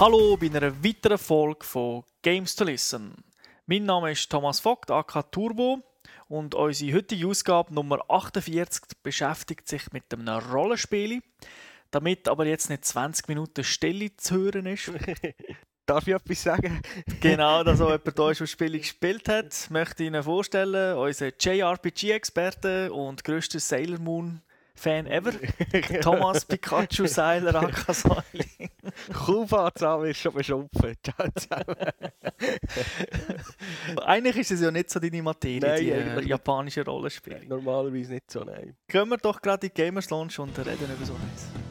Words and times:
Hallo 0.00 0.36
bei 0.36 0.46
einer 0.46 0.84
weiteren 0.84 1.18
Folge 1.18 1.66
von 1.66 2.04
Games 2.22 2.54
to 2.54 2.62
Listen. 2.62 3.16
Mein 3.66 3.84
Name 3.84 4.12
ist 4.12 4.30
Thomas 4.30 4.60
Vogt, 4.60 4.92
AK 4.92 5.32
Turbo, 5.32 5.82
und 6.28 6.54
unsere 6.54 6.98
heutige 6.98 7.26
Ausgabe 7.26 7.74
Nummer 7.74 7.98
48 8.08 8.80
beschäftigt 9.02 9.66
sich 9.66 9.90
mit 9.92 10.04
einem 10.14 10.28
Rollenspiel. 10.28 11.20
Damit 11.90 12.28
aber 12.28 12.46
jetzt 12.46 12.70
nicht 12.70 12.84
20 12.84 13.26
Minuten 13.26 13.64
Stille 13.64 14.16
zu 14.16 14.36
hören 14.36 14.66
ist. 14.66 14.88
Darf 15.86 16.06
ich 16.06 16.14
etwas 16.14 16.44
sagen? 16.44 16.80
genau, 17.20 17.64
dass 17.64 17.80
auch 17.80 17.90
jemand 17.90 18.16
da 18.16 18.30
ist, 18.30 18.38
der 18.38 18.44
das 18.44 18.52
Spiel 18.52 18.78
gespielt 18.78 19.28
hat, 19.28 19.68
möchte 19.70 20.04
ich 20.04 20.06
Ihnen 20.06 20.22
vorstellen, 20.22 20.96
unser 20.96 21.32
JRPG-Experte 21.36 22.92
und 22.92 23.24
grösster 23.24 23.58
Sailor 23.58 23.98
Moon 23.98 24.42
Fan 24.78 25.06
ever. 25.06 25.32
Thomas 26.02 26.44
Pikachu 26.44 27.06
Seiler 27.06 27.54
Akasäuli. 27.62 28.70
Kuhfahrtsam 29.12 30.04
ist 30.04 30.18
schon 30.20 30.32
beschumpft. 30.32 30.70
eigentlich 34.04 34.36
ist 34.36 34.52
es 34.52 34.60
ja 34.60 34.70
nicht 34.70 34.90
so 34.90 35.00
deine 35.00 35.22
Materie, 35.22 35.60
Nein, 35.60 35.80
die 35.80 35.90
äh, 35.90 36.28
japanische 36.28 36.84
Rollenspiele. 36.84 37.44
Normalerweise 37.46 38.14
nicht 38.14 38.30
so, 38.30 38.40
nein. 38.44 38.76
Gehen 38.86 39.08
wir 39.08 39.16
doch 39.18 39.42
gerade 39.42 39.66
in 39.66 39.72
die 39.74 39.82
Gamers 39.82 40.10
Lounge 40.10 40.34
und 40.38 40.56
reden 40.58 40.90
über 40.96 41.04
so 41.04 41.14
eins. 41.14 41.67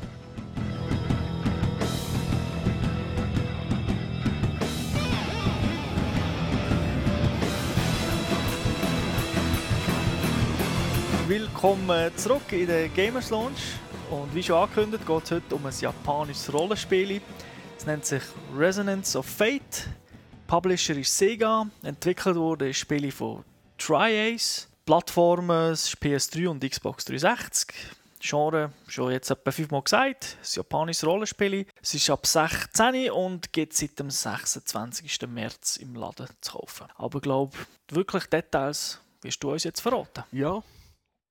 Willkommen 11.27 12.15
zurück 12.15 12.53
in 12.53 12.67
der 12.67 12.87
Gamers 12.87 13.31
Lounge. 13.31 13.57
Und 14.09 14.33
wie 14.33 14.41
schon 14.41 14.55
angekündigt, 14.55 15.05
geht 15.05 15.23
es 15.25 15.31
heute 15.31 15.55
um 15.55 15.65
ein 15.65 15.73
japanisches 15.77 16.53
Rollenspiel. 16.53 17.19
Es 17.77 17.85
nennt 17.85 18.05
sich 18.05 18.23
Resonance 18.55 19.19
of 19.19 19.25
Fate. 19.25 19.89
Publisher 20.47 20.95
ist 20.95 21.17
Sega. 21.17 21.67
Entwickelt 21.83 22.37
wurde 22.37 22.69
das 22.69 22.77
Spiel 22.77 23.11
von 23.11 23.43
Tri-Ace. 23.77 24.69
Plattformen 24.85 25.73
ist 25.73 25.97
PS3 25.97 26.47
und 26.47 26.63
Xbox 26.63 27.03
360. 27.03 27.75
Genre, 28.21 28.71
schon 28.87 29.11
jetzt 29.11 29.29
etwa 29.29 29.51
fünfmal 29.51 29.81
gesagt, 29.81 30.37
ein 30.41 30.47
japanisches 30.49 31.05
Rollenspiel. 31.05 31.65
Es 31.81 31.93
ist 31.93 32.09
ab 32.09 32.25
16 32.25 33.11
und 33.11 33.51
gibt 33.51 33.73
seit 33.73 33.99
dem 33.99 34.09
26. 34.09 35.27
März 35.27 35.75
im 35.75 35.93
Laden 35.93 36.29
zu 36.39 36.53
kaufen. 36.53 36.87
Aber 36.95 37.17
ich 37.17 37.23
glaube, 37.23 37.57
wirklich 37.89 38.27
Details 38.27 39.01
wirst 39.21 39.43
du 39.43 39.51
uns 39.51 39.65
jetzt 39.65 39.81
verraten. 39.81 40.23
Ja, 40.31 40.63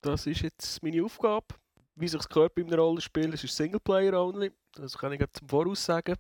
das 0.00 0.26
ist 0.26 0.42
jetzt 0.42 0.82
meine 0.82 1.04
Aufgabe. 1.04 1.46
Wie 1.94 2.08
sich 2.08 2.28
gehört 2.28 2.54
bei 2.54 2.62
einem 2.62 2.78
Rollenspiel, 2.78 3.32
es 3.32 3.42
ist 3.44 3.56
Singleplayer-only. 3.56 4.52
Das 4.74 4.98
kann 4.98 5.12
ich 5.12 5.22
zum 5.32 5.48
Voraus 5.48 5.84
sagen. 5.84 6.16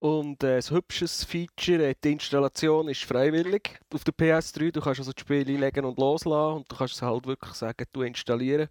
Und 0.00 0.44
äh, 0.44 0.56
ein 0.56 0.70
hübsches 0.70 1.24
Feature, 1.24 1.88
äh, 1.88 1.94
die 2.02 2.12
Installation 2.12 2.88
ist 2.88 3.02
freiwillig 3.02 3.80
auf 3.92 4.04
der 4.04 4.14
PS3. 4.14 4.70
Du 4.70 4.80
kannst 4.80 5.00
also 5.00 5.12
das 5.12 5.20
Spiel 5.20 5.48
einlegen 5.48 5.84
und 5.84 5.98
loslassen 5.98 6.58
und 6.58 6.70
du 6.70 6.76
kannst 6.76 6.94
es 6.94 7.02
halt 7.02 7.26
wirklich 7.26 7.54
sagen, 7.54 7.84
du 7.92 8.02
installieren. 8.02 8.68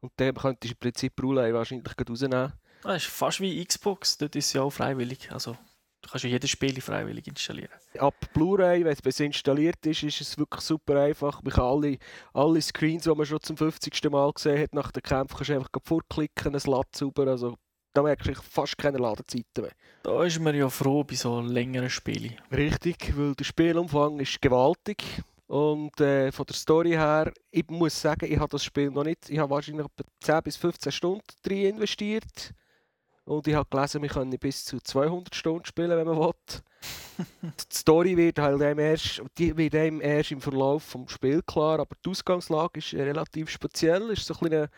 Und 0.00 0.12
dann 0.16 0.34
könntest 0.34 0.72
du 0.72 0.74
im 0.74 0.78
Prinzip 0.78 1.22
Roulette 1.22 1.54
wahrscheinlich 1.54 1.94
rausnehmen. 2.08 2.52
Das 2.82 2.96
ist 2.96 3.06
fast 3.06 3.40
wie 3.40 3.64
Xbox, 3.64 4.18
dort 4.18 4.34
ist 4.36 4.46
es 4.46 4.52
ja 4.52 4.62
auch 4.62 4.70
freiwillig. 4.70 5.30
Also, 5.30 5.56
du 6.04 6.10
kannst 6.10 6.24
ja 6.24 6.30
jedes 6.30 6.50
Spiel 6.50 6.80
freiwillig 6.80 7.26
installieren. 7.26 7.72
Ab 7.98 8.14
Blu-ray, 8.34 8.84
wenn 8.84 8.96
es 9.02 9.20
installiert 9.20 9.84
ist, 9.86 10.02
ist 10.02 10.20
es 10.20 10.38
wirklich 10.38 10.60
super 10.60 11.00
einfach. 11.00 11.42
Man 11.42 11.52
kann 11.52 11.64
alle, 11.64 11.98
alle 12.32 12.60
Screens, 12.60 13.04
die 13.04 13.10
man 13.10 13.26
schon 13.26 13.40
zum 13.40 13.56
50. 13.56 14.10
Mal 14.10 14.32
gesehen 14.32 14.62
hat, 14.62 14.74
nach 14.74 14.92
den 14.92 15.02
Kämpfen, 15.02 15.36
kannst 15.36 15.50
du 15.50 15.54
einfach 15.54 15.70
vorklicken, 15.82 16.54
es 16.54 16.66
lädt 16.66 16.94
sauber. 16.94 17.26
Also, 17.28 17.56
da 17.94 18.02
merkst 18.02 18.28
du 18.28 18.34
fast 18.34 18.76
keine 18.76 18.98
Ladezeiten 18.98 19.62
mehr. 19.62 19.72
Da 20.02 20.24
ist 20.24 20.40
man 20.40 20.54
ja 20.54 20.68
froh 20.68 21.04
bei 21.04 21.14
so 21.14 21.40
längeren 21.40 21.90
Spielen. 21.90 22.34
Richtig, 22.52 23.16
weil 23.16 23.34
der 23.34 23.44
Spielumfang 23.44 24.20
ist 24.20 24.40
gewaltig. 24.42 25.22
Und 25.46 26.00
äh, 26.00 26.32
von 26.32 26.46
der 26.46 26.54
Story 26.54 26.90
her, 26.90 27.32
ich 27.50 27.68
muss 27.68 28.00
sagen, 28.00 28.30
ich 28.30 28.38
habe 28.38 28.50
das 28.50 28.64
Spiel 28.64 28.90
noch 28.90 29.04
nicht, 29.04 29.28
ich 29.28 29.38
habe 29.38 29.50
wahrscheinlich 29.50 29.86
etwa 29.86 30.04
10 30.20 30.42
bis 30.42 30.56
15 30.56 30.90
Stunden 30.92 31.24
drin 31.42 31.76
investiert. 31.76 32.54
Und 33.26 33.48
ich 33.48 33.54
habe 33.54 33.68
gelesen, 33.70 34.02
wir 34.02 34.10
können 34.10 34.38
bis 34.38 34.64
zu 34.64 34.78
200 34.80 35.34
Stunden 35.34 35.64
spielen, 35.64 35.90
wenn 35.90 36.06
man 36.06 36.18
will. 36.18 36.32
die 37.42 37.74
Story 37.74 38.16
wird 38.16 38.38
halt 38.38 38.60
einem 38.60 38.78
erst, 38.78 39.22
die 39.38 39.56
wird 39.56 39.74
einem 39.74 40.00
erst 40.00 40.32
im 40.32 40.40
Verlauf 40.40 40.92
des 40.92 41.12
Spiels 41.12 41.46
klar, 41.46 41.80
aber 41.80 41.96
die 42.04 42.10
Ausgangslage 42.10 42.78
ist 42.78 42.92
relativ 42.92 43.48
speziell. 43.48 44.10
Es 44.10 44.20
ist 44.20 44.26
so 44.26 44.34
eine 44.44 44.68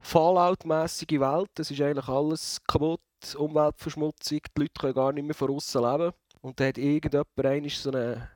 Fallout-mässige 0.00 1.20
Welt. 1.20 1.50
Es 1.58 1.70
ist 1.70 1.80
eigentlich 1.80 2.08
alles 2.08 2.58
kaputt, 2.66 3.00
Umweltverschmutzung, 3.36 4.40
die 4.56 4.60
Leute 4.60 4.72
können 4.80 4.94
gar 4.94 5.12
nicht 5.12 5.24
mehr 5.24 5.34
von 5.34 5.50
außen 5.50 5.82
leben. 5.82 6.12
Und 6.40 6.58
da 6.58 6.66
hat 6.68 6.78
irgendjemand 6.78 7.70
so 7.70 7.90
eine, 7.90 8.30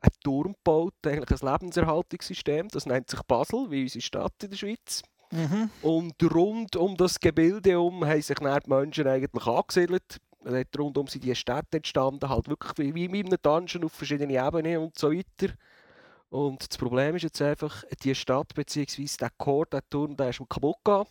einen 0.00 0.12
Turm 0.24 0.54
gebaut, 0.54 0.94
eigentlich 1.04 1.42
ein 1.42 1.52
Lebenserhaltungssystem. 1.52 2.68
Das 2.68 2.86
nennt 2.86 3.10
sich 3.10 3.20
Basel, 3.24 3.70
wie 3.70 3.82
unsere 3.82 4.00
Stadt 4.00 4.42
in 4.42 4.50
der 4.50 4.56
Schweiz. 4.56 5.02
Mhm. 5.32 5.70
Und 5.80 6.34
rund 6.34 6.76
um 6.76 6.96
das 6.96 7.18
Gebilde 7.18 7.70
herum 7.70 8.04
haben 8.04 8.22
sich 8.22 8.36
dann 8.36 8.60
die 8.64 8.70
Menschen 8.70 9.06
eigentlich 9.06 9.46
angesiedelt. 9.46 10.18
Und 10.40 10.52
dort 10.52 10.78
Rundum 10.78 11.06
sind 11.06 11.24
die 11.24 11.34
Städte 11.34 11.78
entstanden, 11.78 12.28
halt 12.28 12.48
wirklich 12.48 12.94
wie, 12.94 13.04
in 13.04 13.14
einem 13.14 13.36
Dungeon 13.40 13.84
auf 13.84 13.92
verschiedenen 13.92 14.30
Ebenen 14.30 14.78
und 14.78 14.98
so 14.98 15.10
weiter. 15.10 15.54
Und 16.30 16.68
das 16.68 16.78
Problem 16.78 17.16
ist 17.16 17.22
jetzt 17.22 17.42
einfach, 17.42 17.84
die 18.02 18.14
Stadt 18.14 18.54
bzw. 18.54 19.06
der 19.20 19.30
Chor, 19.38 19.66
der 19.66 19.88
Turm, 19.88 20.16
der 20.16 20.30
ist 20.30 20.36
schon 20.36 20.48
kaputt 20.48 20.76
gegangen. 20.84 21.06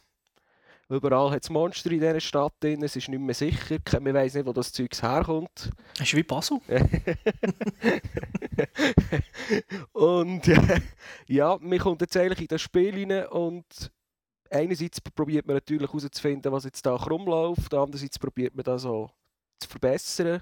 Überall 0.90 1.31
hat 1.31 1.44
es 1.44 1.50
Monster 1.50 1.92
in 1.92 2.02
dieser 2.02 2.20
Stadt 2.20 2.54
drin, 2.60 2.84
es 2.84 2.98
ist 2.98 3.08
nicht 3.08 3.22
mehr 3.22 3.34
sicher, 3.34 3.78
man 4.02 4.14
weiß 4.14 4.34
nicht, 4.34 4.46
wo 4.46 4.52
das 4.52 4.74
Zeug 4.74 4.92
herkommt. 5.02 5.72
Das 5.94 6.08
ist 6.08 6.16
wie 6.16 6.24
Basel. 6.24 6.60
und 9.94 10.48
ja, 11.28 11.58
man 11.62 11.80
kommt 11.80 12.02
jetzt 12.02 12.18
eigentlich 12.18 12.42
in 12.42 12.48
das 12.48 12.62
Spiel 12.62 12.94
rein 12.94 13.26
und 13.28 13.64
einerseits 14.51 15.01
probiert 15.01 15.47
man 15.47 15.56
natürlich 15.56 15.89
herauszufinden, 15.89 16.51
was 16.51 16.66
jetzt 16.66 16.85
da 16.85 16.95
rumläuft, 16.95 17.73
andererseits 17.73 18.19
probiert 18.19 18.56
man 18.56 18.63
das 18.63 18.84
so 18.84 19.09
zu 19.59 19.69
verbessern. 19.69 20.41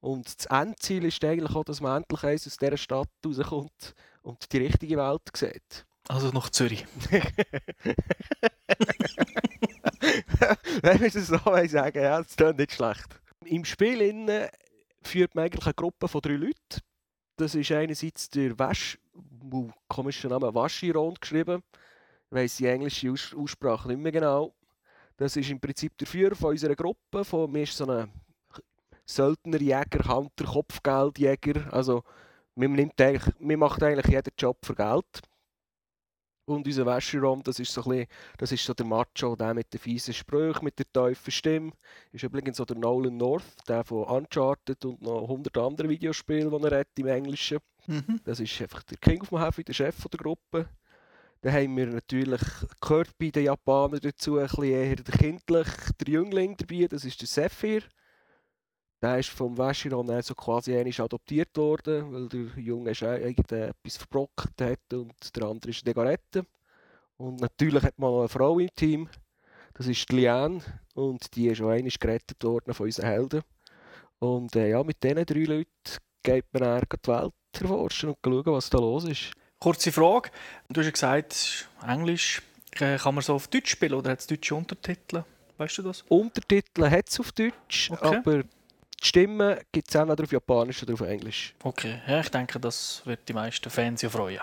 Und 0.00 0.26
das 0.26 0.46
Endziel 0.46 1.04
ist 1.04 1.24
eigentlich 1.24 1.54
auch, 1.54 1.64
dass 1.64 1.80
man 1.80 2.02
endlich 2.02 2.24
eins 2.24 2.46
aus 2.46 2.56
dieser 2.56 2.76
Stadt 2.76 3.08
rauskommt 3.24 3.94
und 4.22 4.52
die 4.52 4.58
richtige 4.58 4.96
Welt 4.96 5.22
sieht. 5.34 5.86
Also 6.08 6.30
nach 6.30 6.50
Zürich. 6.50 6.84
Wenn 10.82 11.00
wir 11.00 11.06
es 11.06 11.26
so 11.26 11.38
sagen, 11.38 12.02
ja, 12.02 12.20
das 12.20 12.34
klingt 12.34 12.58
nicht 12.58 12.72
schlecht. 12.72 13.20
Im 13.44 13.64
Spiel 13.64 14.00
innen 14.00 14.48
führt 15.02 15.36
man 15.36 15.44
eigentlich 15.44 15.64
eine 15.64 15.74
Gruppe 15.74 16.08
von 16.08 16.20
drei 16.20 16.34
Leuten. 16.34 16.80
Das 17.36 17.54
ist 17.54 17.70
einerseits 17.70 18.28
der 18.30 18.58
Wasch, 18.58 18.98
komischer 19.88 20.28
Name, 20.28 20.52
Waschiron 20.54 21.14
geschrieben. 21.20 21.62
Weiss 22.32 22.56
die 22.56 22.66
englische 22.66 23.10
Aus 23.10 23.34
Aussprache 23.34 23.88
nicht 23.88 24.00
mehr 24.00 24.10
genau. 24.10 24.54
Das 25.18 25.36
ist 25.36 25.50
im 25.50 25.60
Prinzip 25.60 25.96
der 25.98 26.06
Führer 26.06 26.34
von 26.34 26.50
unserer 26.50 26.74
Gruppe. 26.74 27.24
Von 27.24 27.52
mir 27.52 27.64
ist 27.64 27.76
so 27.76 27.86
ein 27.86 28.10
Söldnerjäger, 29.04 30.08
Hunter, 30.08 30.46
Kopfgeldjäger. 30.46 31.70
Also, 31.72 32.02
man, 32.54 32.72
nimmt 32.72 32.98
eigentlich, 32.98 33.34
man 33.38 33.58
macht 33.58 33.82
eigentlich 33.82 34.06
jeden 34.06 34.32
Job 34.38 34.56
für 34.64 34.74
Geld. 34.74 35.20
Und 36.46 36.66
unser 36.66 36.86
Wäscherom, 36.86 37.42
das 37.42 37.58
ist 37.58 37.72
so 37.72 37.82
ein 37.82 37.90
bisschen, 37.90 38.06
das 38.38 38.52
ist 38.52 38.64
so 38.64 38.72
der 38.72 38.86
Macho, 38.86 39.36
der 39.36 39.52
mit 39.52 39.72
den 39.72 39.78
fiesen 39.78 40.14
Sprüchen, 40.14 40.64
mit 40.64 40.78
der 40.78 40.90
tiefen 40.90 41.30
Stimme. 41.30 41.72
Ist 42.12 42.24
übrigens 42.24 42.56
so 42.56 42.64
der 42.64 42.76
Nolan 42.76 43.16
North, 43.16 43.68
der 43.68 43.84
von 43.84 44.04
Uncharted 44.04 44.84
und 44.86 45.02
noch 45.02 45.22
100 45.22 45.56
andere 45.58 45.88
Videospiele, 45.90 46.50
die 46.50 46.64
er 46.64 46.80
hat 46.80 46.88
im 46.98 47.06
Englischen. 47.08 47.58
Mhm. 47.86 48.20
Das 48.24 48.40
ist 48.40 48.60
einfach 48.62 48.82
der 48.84 48.96
King 48.96 49.20
of 49.20 49.38
Heavy, 49.38 49.62
der 49.64 49.74
Chef 49.74 50.08
der 50.08 50.18
Gruppe. 50.18 50.68
Dann 51.42 51.54
haben 51.54 51.76
wir 51.76 51.86
natürlich 51.86 52.40
gehört 52.80 53.18
bei 53.18 53.30
den 53.30 53.46
Japanern 53.46 53.98
dazu 54.00 54.38
ein 54.38 54.46
bisschen 54.46 54.64
eher 54.64 54.94
der 54.94 55.18
kindlich, 55.18 55.66
der 56.00 56.08
Jüngling 56.08 56.56
dabei, 56.56 56.86
das 56.86 57.04
ist 57.04 57.20
der 57.20 57.26
Sephir. 57.26 57.82
Der 59.02 59.18
ist 59.18 59.30
vom 59.30 59.58
Wäscheron 59.58 60.06
dann 60.06 60.22
so 60.22 60.36
quasi 60.36 60.76
einmal 60.76 60.94
adoptiert 61.00 61.56
worden, 61.56 62.12
weil 62.12 62.28
der 62.28 62.62
Junge 62.62 62.90
etwas 62.90 63.96
verbrockt 63.96 64.60
hat 64.60 64.92
und 64.92 65.14
der 65.34 65.42
andere 65.42 65.72
ist 65.72 65.84
Degarette. 65.84 66.46
Und 67.16 67.40
natürlich 67.40 67.82
hat 67.82 67.98
man 67.98 68.12
noch 68.12 68.20
eine 68.20 68.28
Frau 68.28 68.60
im 68.60 68.72
Team, 68.76 69.08
das 69.74 69.88
ist 69.88 70.08
die 70.10 70.16
Liane 70.16 70.60
und 70.94 71.34
die 71.34 71.48
ist 71.48 71.60
auch 71.60 71.70
einmal 71.70 71.90
gerettet 71.98 72.44
worden 72.44 72.72
von 72.72 72.86
unseren 72.86 73.06
Helden. 73.06 73.42
Und 74.20 74.54
äh, 74.54 74.70
ja, 74.70 74.84
mit 74.84 75.02
diesen 75.02 75.26
drei 75.26 75.44
Leuten 75.44 75.98
geht 76.22 76.44
man 76.52 76.62
dann 76.62 76.82
die 77.04 77.08
Welt 77.08 77.32
erforschen 77.60 78.10
und 78.10 78.18
schauen, 78.24 78.46
was 78.46 78.70
da 78.70 78.78
los 78.78 79.04
ist. 79.06 79.32
Kurze 79.62 79.92
Frage. 79.92 80.30
Du 80.68 80.80
hast 80.80 80.86
ja 80.86 80.90
gesagt, 80.92 81.68
Englisch. 81.86 82.42
Äh, 82.80 82.98
Kann 82.98 83.14
man 83.14 83.22
so 83.22 83.34
auf 83.34 83.46
Deutsch 83.46 83.70
spielen 83.70 83.94
oder 83.94 84.10
hat 84.10 84.18
es 84.20 84.26
deutsche 84.26 84.56
Untertitel? 84.56 85.22
Weißt 85.56 85.78
du 85.78 85.82
das? 85.82 86.02
Untertitel 86.08 86.90
hat 86.90 87.08
es 87.08 87.20
auf 87.20 87.30
Deutsch, 87.30 87.88
Okay. 87.92 88.16
aber 88.16 88.42
die 88.42 88.48
Stimmen 89.06 89.56
gibt 89.70 89.88
es 89.88 89.94
entweder 89.94 90.24
auf 90.24 90.32
Japanisch 90.32 90.82
oder 90.82 90.94
auf 90.94 91.00
Englisch. 91.02 91.54
Okay, 91.62 92.00
ja, 92.08 92.18
ich 92.20 92.28
denke, 92.30 92.58
das 92.58 93.02
wird 93.04 93.20
die 93.28 93.34
meisten 93.34 93.70
Fans 93.70 94.02
ja 94.02 94.08
freuen. 94.10 94.40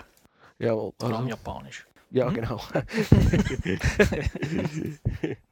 Jawohl. 0.58 0.92
Vor 0.98 1.08
allem 1.08 1.16
Also, 1.16 1.28
Japanisch. 1.28 1.86
ja, 2.12 2.30
Mhm. 2.30 2.34
genau. 2.34 2.62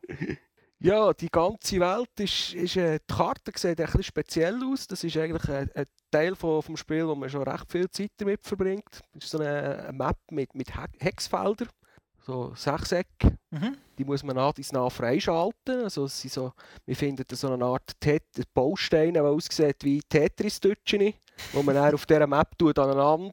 Ja, 0.81 1.13
die 1.13 1.29
ganze 1.29 1.81
Welt 1.81 2.21
ist, 2.21 2.55
ist 2.55 2.77
äh, 2.77 3.01
die 3.01 3.15
Karte 3.15 3.51
sieht 3.57 3.81
ein 3.81 3.87
bisschen 3.87 4.03
speziell 4.05 4.63
aus. 4.63 4.87
Das 4.87 5.03
ist 5.03 5.17
eigentlich 5.17 5.49
ein, 5.49 5.71
ein 5.75 5.87
Teil 6.11 6.37
von, 6.37 6.63
vom 6.63 6.77
Spiel, 6.77 7.07
wo 7.09 7.17
man 7.17 7.29
schon 7.29 7.43
recht 7.43 7.71
viel 7.71 7.91
Zeit 7.91 8.13
damit 8.19 8.47
verbringt. 8.47 9.01
Das 9.13 9.25
ist 9.25 9.31
so 9.31 9.39
eine, 9.39 9.87
eine 9.89 9.93
Map 9.93 10.19
mit, 10.31 10.55
mit 10.55 10.69
Hexfeldern, 11.01 11.69
so 12.21 12.55
Sechsecke. 12.55 13.37
Mhm. 13.51 13.77
Die 13.99 14.05
muss 14.05 14.23
man 14.23 14.37
nach 14.37 14.53
dies 14.53 14.71
nach 14.71 14.93
freischalten. 14.93 15.83
Also 15.83 16.05
es 16.05 16.21
sind 16.21 16.33
so, 16.33 16.53
wir 16.87 16.95
finden 16.95 17.25
so 17.29 17.53
eine 17.53 17.65
Art 17.65 17.91
Tet 17.99 18.23
Bausteine, 18.55 19.15
die 19.15 19.21
aussieht 19.21 19.83
wie 19.83 20.01
Tetris-Dutschen, 20.09 21.13
wo 21.55 21.63
man 21.65 21.75
dann 21.75 21.95
auf 21.95 22.07
dieser 22.07 22.29
Map 22.29 22.57
tut, 22.57 22.79
aneinander 22.79 23.33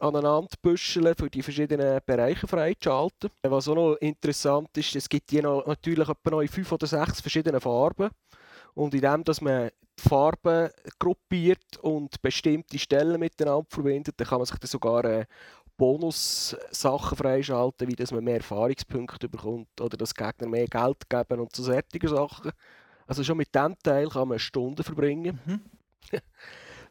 aneinander 0.00 0.48
büscheln, 0.62 1.14
für 1.14 1.30
die 1.30 1.42
verschiedenen 1.42 2.00
Bereiche 2.04 2.46
freizuschalten. 2.46 3.30
Was 3.42 3.68
auch 3.68 3.74
noch 3.74 3.94
interessant 3.96 4.76
ist, 4.76 4.96
es 4.96 5.08
gibt 5.08 5.30
hier 5.30 5.42
noch, 5.42 5.66
natürlich 5.66 6.08
etwa 6.08 6.30
noch 6.30 6.40
in 6.40 6.48
fünf 6.48 6.72
oder 6.72 6.86
sechs 6.86 7.20
verschiedenen 7.20 7.60
Farben. 7.60 8.10
Und 8.74 8.94
indem 8.94 9.24
dass 9.24 9.40
man 9.40 9.70
die 9.98 10.08
Farben 10.08 10.70
gruppiert 10.98 11.76
und 11.82 12.20
bestimmte 12.22 12.78
Stellen 12.78 13.20
miteinander 13.20 13.66
verbindet, 13.68 14.14
dann 14.16 14.26
kann 14.26 14.38
man 14.38 14.46
sich 14.46 14.58
dann 14.58 14.68
sogar 14.68 15.04
äh, 15.04 15.26
Bonus-Sachen 15.76 17.16
freischalten, 17.16 17.88
wie 17.88 17.96
dass 17.96 18.12
man 18.12 18.22
mehr 18.22 18.36
Erfahrungspunkte 18.36 19.28
bekommt 19.28 19.80
oder 19.80 19.96
dass 19.96 20.14
Gegner 20.14 20.46
mehr 20.46 20.66
Geld 20.66 21.08
geben 21.08 21.40
und 21.40 21.56
so 21.56 21.62
solche 21.62 22.08
Sachen. 22.08 22.52
Also 23.06 23.24
schon 23.24 23.38
mit 23.38 23.54
diesem 23.54 23.76
Teil 23.82 24.08
kann 24.08 24.28
man 24.28 24.38
Stunden 24.38 24.84
verbringen. 24.84 25.40
Mhm. 25.46 25.60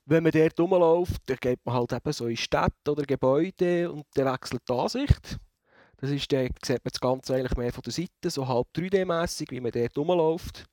Wenn 0.09 0.23
man 0.23 0.31
dort 0.31 0.59
rumläuft, 0.59 1.21
dann 1.27 1.37
geht 1.37 1.63
man 1.63 1.75
halt 1.75 1.93
eben 1.93 2.11
so 2.11 2.25
in 2.25 2.35
Städte 2.35 2.89
oder 2.89 3.03
Gebäude 3.03 3.91
und 3.91 4.07
dann 4.15 4.33
wechselt 4.33 4.63
die 4.67 4.73
Ansicht. 4.73 5.37
Das 5.97 6.09
ist, 6.09 6.31
dann 6.33 6.49
sieht 6.65 6.83
man 6.83 6.91
das 6.91 6.99
Ganze 6.99 7.35
eigentlich 7.35 7.55
mehr 7.55 7.71
von 7.71 7.83
der 7.83 7.93
Seite, 7.93 8.31
so 8.31 8.47
halb 8.47 8.67
3D-mässig, 8.75 9.51
wie 9.51 9.61
man 9.61 9.71
dort 9.71 9.95
rumläuft. 9.95 10.65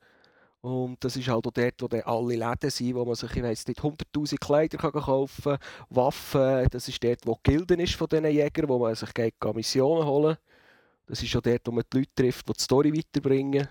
Und 0.62 1.04
das 1.04 1.16
ist 1.16 1.28
halt 1.28 1.46
auch 1.46 1.52
dort, 1.52 1.82
wo 1.82 1.86
dann 1.86 2.00
alle 2.00 2.34
Läden 2.34 2.70
sind, 2.70 2.94
wo 2.94 3.04
man 3.04 3.14
sich, 3.14 3.36
ich 3.36 3.42
weiss 3.42 3.66
nicht, 3.66 3.80
100'000 3.80 4.38
Kleider 4.38 4.78
kann 4.78 4.92
kaufen 4.92 5.42
kann, 5.42 5.58
Waffen. 5.90 6.68
Das 6.70 6.88
ist 6.88 7.04
dort, 7.04 7.26
wo 7.26 7.38
die 7.44 7.52
Gilden 7.52 7.80
ist 7.80 7.94
von 7.94 8.08
diesen 8.08 8.24
Jägern, 8.24 8.70
wo 8.70 8.78
man 8.78 8.94
sich 8.94 9.10
Missionen 9.54 10.06
holen 10.06 10.38
Das 11.06 11.22
ist 11.22 11.36
auch 11.36 11.42
dort, 11.42 11.60
wo 11.66 11.72
man 11.72 11.84
die 11.92 11.98
Leute 11.98 12.14
trifft, 12.14 12.48
die 12.48 12.52
die 12.54 12.62
Story 12.62 12.96
weiterbringen. 12.96 13.68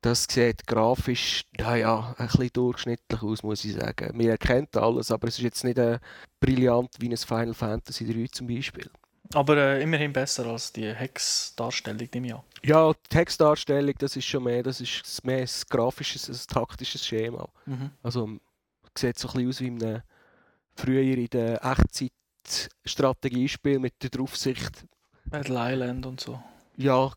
Das 0.00 0.26
sieht 0.30 0.64
grafisch 0.66 1.42
ja, 1.58 1.74
ja, 1.74 2.14
ein 2.18 2.28
bisschen 2.28 2.50
durchschnittlich 2.52 3.22
aus, 3.22 3.42
muss 3.42 3.64
ich 3.64 3.74
sagen. 3.74 4.16
Man 4.16 4.28
erkennt 4.28 4.76
alles, 4.76 5.10
aber 5.10 5.26
es 5.28 5.38
ist 5.38 5.44
jetzt 5.44 5.64
nicht 5.64 5.78
äh, 5.78 5.98
brillant 6.40 6.94
wie 7.00 7.08
ein 7.08 7.16
Final 7.16 7.54
Fantasy 7.54 8.06
3 8.06 8.26
zum 8.30 8.46
Beispiel. 8.46 8.88
Aber 9.34 9.56
äh, 9.56 9.82
immerhin 9.82 10.12
besser 10.12 10.46
als 10.46 10.72
die 10.72 10.94
Hex-Darstellung, 10.94 12.08
nehme 12.14 12.28
ich 12.28 12.34
an. 12.34 12.42
Ja, 12.64 12.92
die 12.92 13.08
Textdarstellung, 13.08 13.94
das 13.98 14.14
ist 14.16 14.24
schon 14.24 14.44
mehr, 14.44 14.62
das 14.62 14.80
ist 14.80 15.24
mehr 15.24 15.40
ein 15.40 15.48
grafisches, 15.68 16.28
ein 16.28 16.38
taktisches 16.48 17.04
Schema. 17.04 17.48
Mhm. 17.66 17.90
Also 18.02 18.38
sieht 18.96 19.18
so 19.18 19.28
ein 19.28 19.34
bisschen 19.34 19.48
aus 19.48 19.60
wie 19.60 19.66
in 19.66 19.82
einem 19.82 20.00
früher 20.74 21.02
in 21.02 21.26
der 21.26 21.62
Echtzeit-Strategiespiel 21.62 23.78
mit 23.78 24.02
der 24.02 24.08
Draufsicht. 24.10 24.86
Battle 25.26 25.58
Island 25.58 26.06
und 26.06 26.20
so. 26.20 26.42
Ja, 26.76 27.12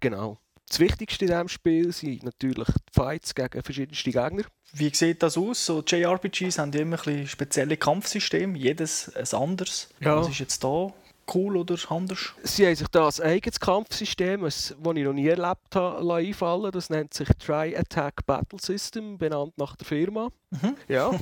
genau. 0.00 0.38
Das 0.68 0.80
Wichtigste 0.80 1.24
in 1.24 1.30
diesem 1.30 1.48
Spiel 1.48 1.92
sind 1.92 2.24
natürlich 2.24 2.66
die 2.66 2.92
Fights 2.92 3.34
gegen 3.34 3.62
verschiedenste 3.62 4.10
Gegner. 4.10 4.42
Wie 4.72 4.92
sieht 4.92 5.22
das 5.22 5.38
aus? 5.38 5.64
So 5.64 5.82
JRPGs 5.86 6.58
haben 6.58 6.72
ja 6.72 6.80
immer 6.80 6.96
ein 6.96 7.04
bisschen 7.04 7.28
spezielle 7.28 7.76
Kampfsysteme, 7.76 8.58
jedes 8.58 9.14
ein 9.14 9.38
anderes. 9.38 9.88
Ja. 10.00 10.16
Was 10.16 10.28
ist 10.28 10.40
jetzt 10.40 10.64
da 10.64 10.92
cool 11.34 11.56
oder 11.56 11.76
anders? 11.88 12.34
Sie 12.42 12.66
haben 12.66 12.74
sich 12.74 12.88
da 12.88 13.08
ein 13.08 13.22
eigenes 13.22 13.60
Kampfsystem, 13.60 14.42
das 14.42 14.70
ich 14.70 15.04
noch 15.04 15.12
nie 15.12 15.28
erlebt 15.28 15.74
habe, 15.74 16.14
einfallen 16.14 16.72
Das 16.72 16.90
nennt 16.90 17.14
sich 17.14 17.28
Tri-Attack 17.38 18.26
Battle 18.26 18.58
System, 18.60 19.18
benannt 19.18 19.56
nach 19.56 19.76
der 19.76 19.86
Firma. 19.86 20.30
Mhm. 20.50 20.76
Ja. 20.88 21.12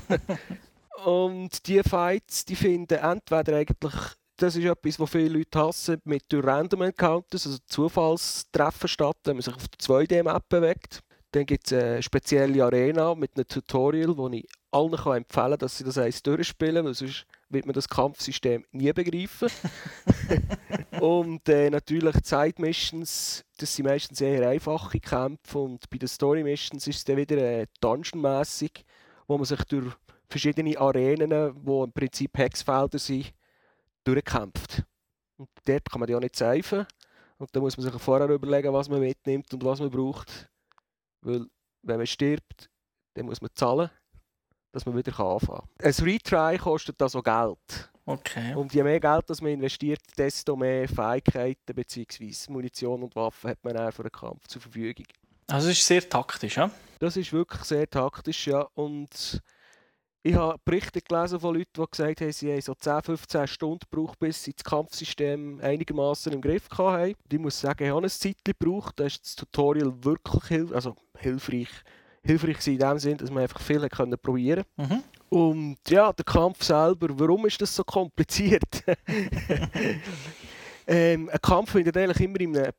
Und 1.05 1.67
die 1.67 1.83
Fights, 1.83 2.45
die 2.47 2.57
finden 2.57 2.99
entweder 2.99 3.57
eigentlich 3.57 3.95
das 4.45 4.57
ist 4.57 4.65
etwas, 4.67 5.01
was 5.01 5.11
viele 5.11 5.39
Leute 5.39 5.59
hassen, 5.59 6.03
mit 6.05 6.25
Random 6.31 6.83
Encounters, 6.83 7.47
also 7.47 7.59
Zufallstreffen 7.67 8.89
statt, 8.89 9.17
wenn 9.25 9.37
man 9.37 9.43
sich 9.43 9.55
auf 9.55 9.67
der 9.69 9.79
2D-Map 9.79 10.49
bewegt. 10.51 11.01
Dann 11.33 11.47
gibt 11.47 11.67
es 11.67 11.73
eine 11.73 12.03
spezielle 12.03 12.63
Arena 12.63 13.15
mit 13.15 13.31
einem 13.37 13.49
Tutorial, 13.49 14.17
wo 14.17 14.29
ich 14.29 14.47
allen 14.71 14.97
kann 14.97 15.17
empfehlen 15.17 15.51
kann, 15.51 15.59
dass 15.61 15.79
sie 15.79 15.85
das 15.85 15.97
eins 15.97 16.23
durchspielen, 16.23 16.85
weil 16.85 16.93
sonst 16.93 17.25
wird 17.49 17.65
man 17.65 17.73
das 17.73 17.89
Kampfsystem 17.89 18.67
nie 18.73 18.93
begreifen. 18.93 19.49
und 21.01 21.49
äh, 21.49 21.71
natürlich 21.71 22.15
Side-Missions, 22.23 23.45
das 23.57 23.75
sind 23.75 23.87
meistens 23.87 24.21
eher 24.21 24.47
einfache 24.47 25.01
Kämpfe 25.01 25.59
und 25.59 25.89
bei 25.89 25.97
den 25.97 26.09
Story-Missions 26.09 26.87
ist 26.87 26.97
es 26.97 27.05
dann 27.05 27.17
wieder 27.17 27.39
äh, 27.39 27.67
Dungeon-mässig, 27.81 28.85
wo 29.27 29.39
man 29.39 29.47
sich 29.47 29.65
durch 29.65 29.95
verschiedene 30.29 30.79
Arenen, 30.79 31.55
wo 31.65 31.83
im 31.85 31.93
Prinzip 31.93 32.37
Hexfelder 32.37 32.99
sind, 32.99 33.33
durchkämpft. 34.05 34.85
Und 35.37 35.49
dort 35.65 35.91
kann 35.91 36.01
man 36.01 36.09
ja 36.09 36.21
nicht 36.21 36.37
seifen. 36.37 36.87
Und 37.39 37.55
da 37.55 37.61
muss 37.61 37.77
man 37.77 37.91
sich 37.91 38.01
vorher 38.01 38.29
überlegen, 38.29 38.73
was 38.73 38.89
man 38.89 39.01
mitnimmt 39.01 39.53
und 39.53 39.65
was 39.65 39.81
man 39.81 39.91
braucht. 39.91 40.49
Weil, 41.23 41.47
wenn 41.83 41.97
man 41.97 42.07
stirbt, 42.07 42.71
dann 43.15 43.27
muss 43.27 43.41
man 43.41 43.51
zahlen, 43.55 43.91
dass 44.73 44.87
man 44.87 44.97
wieder 44.97 45.19
anfangen 45.19 45.69
kann. 45.79 45.87
Ein 45.87 46.05
Retry 46.05 46.59
kostet 46.59 47.01
also 47.03 47.23
Geld. 47.23 47.91
Okay. 48.07 48.55
Und 48.55 48.75
je 48.75 48.83
mehr 48.83 49.01
Geld 49.01 49.31
das 49.31 49.41
man 49.41 49.53
investiert, 49.53 50.01
desto 50.17 50.57
mehr 50.57 50.87
Fähigkeiten 50.89 51.75
bzw. 51.75 52.53
Munition 52.53 53.03
und 53.03 53.17
Waffen 53.17 53.51
hat 53.51 53.65
man 53.65 53.93
für 53.93 54.03
einen 54.03 54.13
Kampf 54.13 54.47
zur 54.47 54.61
Verfügung. 54.61 55.07
Also 55.47 55.69
es 55.69 55.79
ist 55.79 55.87
sehr 55.87 56.09
taktisch, 56.09 56.57
ja? 56.57 56.71
Das 56.99 57.17
ist 57.17 57.33
wirklich 57.33 57.63
sehr 57.65 57.89
taktisch, 57.89 58.47
ja. 58.47 58.67
Und 58.75 59.41
ich 60.27 60.35
habe 60.35 60.59
Berichte 60.65 61.03
gelesen 61.03 61.39
von 61.39 61.55
Leuten, 61.55 61.71
die 61.77 61.91
gesagt 61.91 62.23
haben, 62.23 62.33
sie 62.33 62.51
haben 62.51 62.61
so 62.63 62.75
10, 62.75 63.03
15 63.03 63.47
Stunden 63.47 63.85
gebraucht, 63.91 64.19
bis 64.19 64.43
sie 64.43 64.55
das 64.55 64.65
Kampfsystem 64.65 65.61
einigermaßen 65.63 66.33
im 66.33 66.41
Griff 66.41 66.67
hatten. 66.71 67.13
Und 67.13 67.33
ich 67.33 67.39
muss 67.39 67.61
sagen, 67.61 67.85
ich 67.85 67.91
habe 67.91 67.99
eine 67.99 68.09
Zeit 68.09 68.39
gebraucht. 68.43 68.99
Da 68.99 69.05
ist 69.05 69.23
das 69.23 69.37
Tutorial 69.37 69.93
wirklich 70.03 70.45
hilf 70.45 70.73
also 70.73 70.97
hilfreich. 71.19 71.69
Hilfreich 72.23 72.67
in 72.67 72.79
dem 72.79 72.99
Sinne, 72.99 73.19
dass 73.19 73.31
man 73.31 73.43
einfach 73.43 73.61
viel 73.61 73.87
können 73.91 74.19
probieren 74.19 74.65
Mhm. 74.77 75.03
Und 75.29 75.79
ja, 75.89 76.13
der 76.13 76.25
Kampf 76.25 76.63
selber, 76.63 77.09
warum 77.11 77.45
ist 77.45 77.61
das 77.61 77.75
so 77.75 77.85
kompliziert? 77.85 78.85
ähm, 80.87 81.29
ein 81.29 81.41
Kampf 81.43 81.73
findet 81.73 81.97
eigentlich 81.97 82.21
immer 82.21 82.41
in 82.41 82.57
einem 82.57 82.73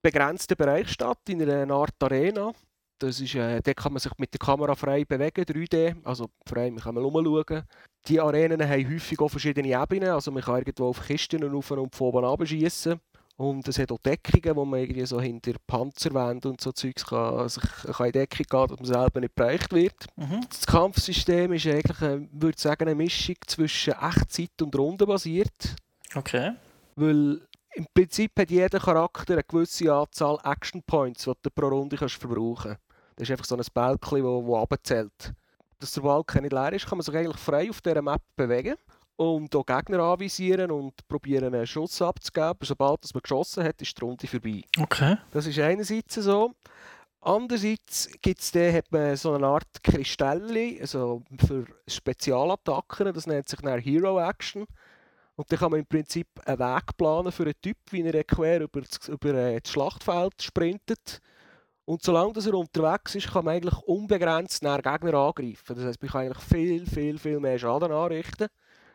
begrenzten 0.00 0.56
Bereich 0.56 0.88
statt, 0.88 1.18
in 1.28 1.42
einer 1.42 1.74
Art 1.74 2.00
Arena. 2.00 2.52
Das 2.98 3.20
ist, 3.20 3.34
äh, 3.34 3.60
dort 3.60 3.76
kann 3.76 3.92
man 3.92 4.00
sich 4.00 4.12
mit 4.16 4.32
der 4.32 4.38
Kamera 4.38 4.74
frei 4.74 5.04
bewegen, 5.04 5.44
3D, 5.44 5.96
also 6.04 6.30
frei, 6.46 6.70
man 6.70 6.80
kann 6.80 6.94
mal 6.94 7.04
rumschauen. 7.04 7.64
Die 8.06 8.20
Arenen 8.20 8.62
haben 8.62 8.88
häufig 8.88 9.18
auch 9.20 9.28
verschiedene 9.28 9.68
Ebenen, 9.68 10.10
also 10.10 10.30
man 10.30 10.42
kann 10.42 10.58
irgendwo 10.58 10.88
auf 10.88 11.06
Kisten 11.06 11.42
rauf 11.42 11.70
und 11.72 11.94
von 11.94 12.08
oben 12.08 12.24
abschießen. 12.24 12.98
Und 13.38 13.68
es 13.68 13.78
hat 13.78 13.92
auch 13.92 13.98
Deckungen, 13.98 14.56
wo 14.56 14.64
man 14.64 14.80
irgendwie 14.80 15.04
so 15.04 15.20
hinter 15.20 15.52
Panzerwänden 15.66 16.52
und 16.52 16.60
so 16.60 16.72
Zeugs 16.72 17.04
kann, 17.04 17.46
sich 17.50 17.62
kann 17.62 18.06
in 18.06 18.12
Deckung 18.12 18.46
gehen, 18.48 18.68
dass 18.68 18.78
man 18.78 18.84
selber 18.86 19.20
nicht 19.20 19.34
bereicht 19.34 19.72
wird. 19.72 20.06
Mhm. 20.16 20.40
Das 20.48 20.66
Kampfsystem 20.66 21.52
ist 21.52 21.66
eigentlich, 21.66 22.00
äh, 22.00 22.26
würde 22.32 22.58
sagen, 22.58 22.84
eine 22.84 22.94
Mischung 22.94 23.36
zwischen 23.46 23.92
Echtzeit 23.92 24.62
und 24.62 24.74
Rundenbasiert. 24.74 25.76
Okay. 26.14 26.52
Weil 26.94 27.42
im 27.74 27.86
Prinzip 27.92 28.32
hat 28.38 28.50
jeder 28.50 28.80
Charakter 28.80 29.34
eine 29.34 29.44
gewisse 29.44 29.92
Anzahl 29.92 30.38
Action 30.42 30.82
Points, 30.82 31.24
die 31.24 31.32
du 31.42 31.50
pro 31.50 31.68
Runde 31.68 31.98
kannst 31.98 32.14
verbrauchen 32.14 32.72
kannst. 32.72 32.85
Das 33.16 33.28
ist 33.28 33.32
einfach 33.32 33.44
so 33.44 33.56
ein 33.56 33.64
Bälkchen, 33.72 34.22
das 34.22 34.24
runterzählt. 34.24 35.32
Dass 35.78 35.92
der 35.92 36.00
Balken 36.02 36.42
nicht 36.42 36.52
leer 36.52 36.72
ist, 36.72 36.86
kann 36.86 36.98
man 36.98 37.04
sich 37.04 37.14
eigentlich 37.14 37.36
frei 37.36 37.68
auf 37.68 37.80
dieser 37.80 38.02
Map 38.02 38.22
bewegen 38.36 38.76
und 39.16 39.54
auch 39.54 39.64
Gegner 39.64 40.00
anvisieren 40.00 40.70
und 40.70 41.06
probieren, 41.08 41.54
einen 41.54 41.66
Schuss 41.66 42.00
abzugeben. 42.00 42.58
Sobald 42.60 43.00
man 43.12 43.22
geschossen 43.22 43.64
hat, 43.64 43.80
ist 43.80 43.98
die 43.98 44.04
Runde 44.04 44.26
vorbei. 44.26 44.62
Okay. 44.78 45.16
Das 45.32 45.46
ist 45.46 45.58
einerseits 45.58 46.14
so. 46.14 46.52
Andererseits 47.20 48.08
gibt's 48.22 48.52
dann, 48.52 48.72
hat 48.72 48.92
man 48.92 49.16
so 49.16 49.32
eine 49.32 49.46
Art 49.46 49.82
Kristall 49.82 50.42
also 50.80 51.22
für 51.46 51.66
Spezialattacken. 51.88 53.12
Das 53.12 53.26
nennt 53.26 53.48
sich 53.48 53.60
dann 53.60 53.80
Hero 53.80 54.20
Action. 54.20 54.66
Und 55.34 55.50
dann 55.50 55.58
kann 55.58 55.70
man 55.70 55.80
im 55.80 55.86
Prinzip 55.86 56.28
einen 56.44 56.58
Weg 56.58 56.96
planen 56.96 57.32
für 57.32 57.42
einen 57.42 57.60
Typ, 57.60 57.76
wie 57.90 58.02
er 58.02 58.24
quer 58.24 58.60
über 58.60 58.80
das, 58.80 59.08
über 59.08 59.34
äh, 59.34 59.60
das 59.60 59.70
Schlachtfeld 59.70 60.40
sprintet. 60.40 61.20
Und 61.86 62.02
solange 62.02 62.32
dass 62.32 62.46
er 62.46 62.54
unterwegs 62.54 63.14
ist, 63.14 63.32
kann 63.32 63.44
man 63.44 63.54
eigentlich 63.54 63.78
unbegrenzt 63.84 64.62
nach 64.62 64.82
Gegner 64.82 65.14
angreifen. 65.14 65.76
Das 65.76 65.84
heißt, 65.84 66.02
man 66.02 66.10
kann 66.10 66.20
eigentlich 66.22 66.44
viel, 66.44 66.86
viel, 66.86 67.18
viel 67.18 67.40
mehr 67.40 67.58
Schaden 67.58 67.92
anrichten. 67.92 68.48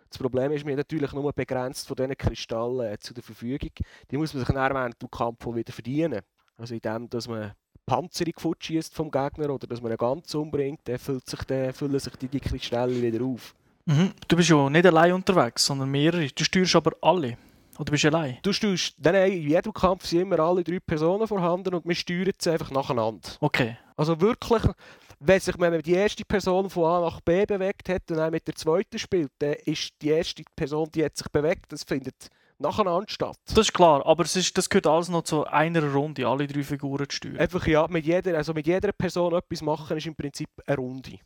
Das 0.09 0.17
Problem 0.17 0.51
ist, 0.51 0.65
man 0.65 0.75
natürlich 0.75 1.13
nur 1.13 1.31
begrenzt 1.31 1.87
von 1.87 1.95
diesen 1.95 2.17
Kristallen 2.17 2.93
äh, 2.93 2.99
zur 2.99 3.15
Verfügung. 3.23 3.71
Die 4.11 4.17
muss 4.17 4.33
man 4.33 4.43
sich 4.43 4.53
dann 4.53 4.75
während 4.75 5.01
dem 5.01 5.09
Kampf 5.09 5.45
wieder 5.47 5.71
verdienen. 5.71 6.19
Also 6.57 6.73
indem, 6.73 7.09
dass 7.09 7.29
man 7.29 7.53
Panzerung 7.85 8.33
futschießt 8.37 8.93
vom 8.93 9.09
Gegner 9.09 9.49
oder 9.51 9.67
dass 9.67 9.81
man 9.81 9.93
ihn 9.93 9.97
ganz 9.97 10.35
umbringt, 10.35 10.81
dann 10.83 10.97
füllt 10.97 11.29
sich, 11.29 11.43
dann 11.45 11.71
füllen 11.71 11.97
sich 11.97 12.15
die, 12.17 12.27
die 12.27 12.41
Kristalle 12.41 13.01
wieder 13.01 13.23
auf. 13.23 13.55
Mhm. 13.85 14.11
Du 14.27 14.35
bist 14.35 14.49
ja 14.49 14.69
nicht 14.69 14.85
allein 14.85 15.13
unterwegs, 15.13 15.65
sondern 15.65 15.89
mehrere. 15.89 16.27
Du 16.27 16.43
steuerst 16.43 16.75
aber 16.75 16.91
alle. 17.01 17.37
Oder 17.81 17.89
bist 17.93 18.03
du 18.03 18.09
allein? 18.09 18.37
Du 18.43 18.53
steuerst, 18.53 18.93
nein, 18.99 19.13
nein, 19.13 19.31
in 19.31 19.49
jedem 19.49 19.73
Kampf 19.73 20.05
sind 20.05 20.21
immer 20.21 20.39
alle 20.39 20.63
drei 20.63 20.79
Personen 20.79 21.27
vorhanden 21.27 21.73
und 21.73 21.83
wir 21.83 21.95
steuern 21.95 22.31
sie 22.37 22.51
einfach 22.51 22.69
nacheinander. 22.69 23.27
Okay. 23.39 23.75
Also 23.95 24.21
wirklich, 24.21 24.61
wenn 25.19 25.39
sich 25.39 25.59
wenn 25.59 25.73
man 25.73 25.81
die 25.81 25.93
erste 25.93 26.23
Person 26.23 26.69
von 26.69 26.85
A 26.85 27.01
nach 27.01 27.21
B 27.21 27.43
bewegt 27.43 27.89
hat 27.89 28.03
und 28.11 28.17
dann 28.17 28.29
mit 28.29 28.47
der 28.47 28.53
zweiten 28.53 28.99
spielt, 28.99 29.31
dann 29.39 29.55
ist 29.65 29.93
die 29.99 30.09
erste 30.09 30.43
Person, 30.55 30.89
die 30.93 31.03
hat 31.03 31.17
sich 31.17 31.27
bewegt, 31.29 31.71
das 31.71 31.83
findet 31.83 32.27
nacheinander 32.59 33.09
statt. 33.09 33.37
Das 33.47 33.57
ist 33.57 33.73
klar, 33.73 34.05
aber 34.05 34.25
es 34.25 34.35
ist, 34.35 34.55
das 34.55 34.69
gehört 34.69 34.85
alles 34.85 35.09
noch 35.09 35.23
zu 35.23 35.47
einer 35.47 35.91
Runde, 35.91 36.27
alle 36.27 36.45
drei 36.45 36.61
Figuren 36.61 37.09
zu 37.09 37.15
steuern. 37.15 37.37
Einfach 37.37 37.65
ja, 37.65 37.87
mit 37.87 38.05
jeder, 38.05 38.37
also 38.37 38.53
mit 38.53 38.67
jeder 38.67 38.91
Person 38.91 39.33
etwas 39.33 39.63
machen 39.63 39.97
ist 39.97 40.05
im 40.05 40.15
Prinzip 40.15 40.49
eine 40.67 40.77
Runde. 40.77 41.17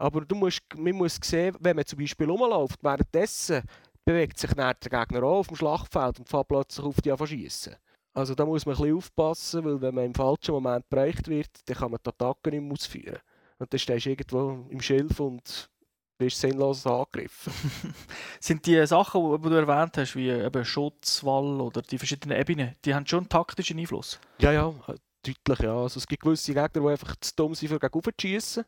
Aber 0.00 0.22
du 0.22 0.34
musst, 0.34 0.62
man 0.76 0.94
muss 0.94 1.20
sehen, 1.22 1.54
wenn 1.60 1.76
man 1.76 1.84
zum 1.84 1.98
Beispiel 1.98 2.28
rumläuft, 2.28 2.82
währenddessen 2.82 3.62
bewegt 4.10 4.38
sich 4.38 4.52
der 4.52 4.74
Gegner 4.74 5.22
auch 5.22 5.38
auf 5.38 5.46
dem 5.48 5.56
Schlachtfeld 5.56 6.18
und 6.18 6.28
fährt 6.28 6.48
plötzlich 6.48 6.84
auf 6.84 7.00
die 7.00 7.12
an 7.12 7.26
schiessen. 7.26 7.76
Also 8.12 8.34
da 8.34 8.44
muss 8.44 8.66
man 8.66 8.74
ein 8.74 8.78
bisschen 8.78 8.96
aufpassen, 8.96 9.64
weil 9.64 9.80
wenn 9.80 9.94
man 9.94 10.04
im 10.06 10.14
falschen 10.14 10.52
Moment 10.52 10.88
bereicht 10.90 11.28
wird, 11.28 11.50
dann 11.66 11.76
kann 11.76 11.90
man 11.92 12.00
die 12.04 12.08
Attacke 12.08 12.50
nicht 12.50 12.62
mehr 12.62 12.72
ausführen. 12.72 13.20
Und 13.58 13.72
dann 13.72 13.78
stehst 13.78 14.06
du 14.06 14.10
irgendwo 14.10 14.66
im 14.68 14.80
Schilf 14.80 15.20
und 15.20 15.70
wirst 16.18 16.40
sinnlos 16.40 16.86
angegriffen. 16.86 17.52
Sind 18.40 18.66
die 18.66 18.84
Sachen, 18.86 19.42
die 19.42 19.48
du 19.48 19.54
erwähnt 19.54 19.96
hast, 19.96 20.16
wie 20.16 20.28
eben 20.28 20.64
Schutzwall 20.64 21.60
oder 21.60 21.82
die 21.82 21.98
verschiedenen 21.98 22.38
Ebenen, 22.38 22.74
die 22.84 22.94
haben 22.94 23.06
schon 23.06 23.20
einen 23.20 23.28
taktischen 23.28 23.78
Einfluss? 23.78 24.18
Ja, 24.38 24.52
ja, 24.52 24.74
deutlich 25.22 25.58
ja. 25.60 25.76
Also 25.76 25.98
es 25.98 26.06
gibt 26.06 26.22
gewisse 26.22 26.52
Gegner, 26.52 26.82
die 26.82 26.88
einfach 26.88 27.14
zu 27.20 27.32
dumm 27.36 27.54
sind, 27.54 27.68
für 27.68 27.78
gegen 27.78 28.02
zu 28.02 28.10
schiessen. 28.20 28.64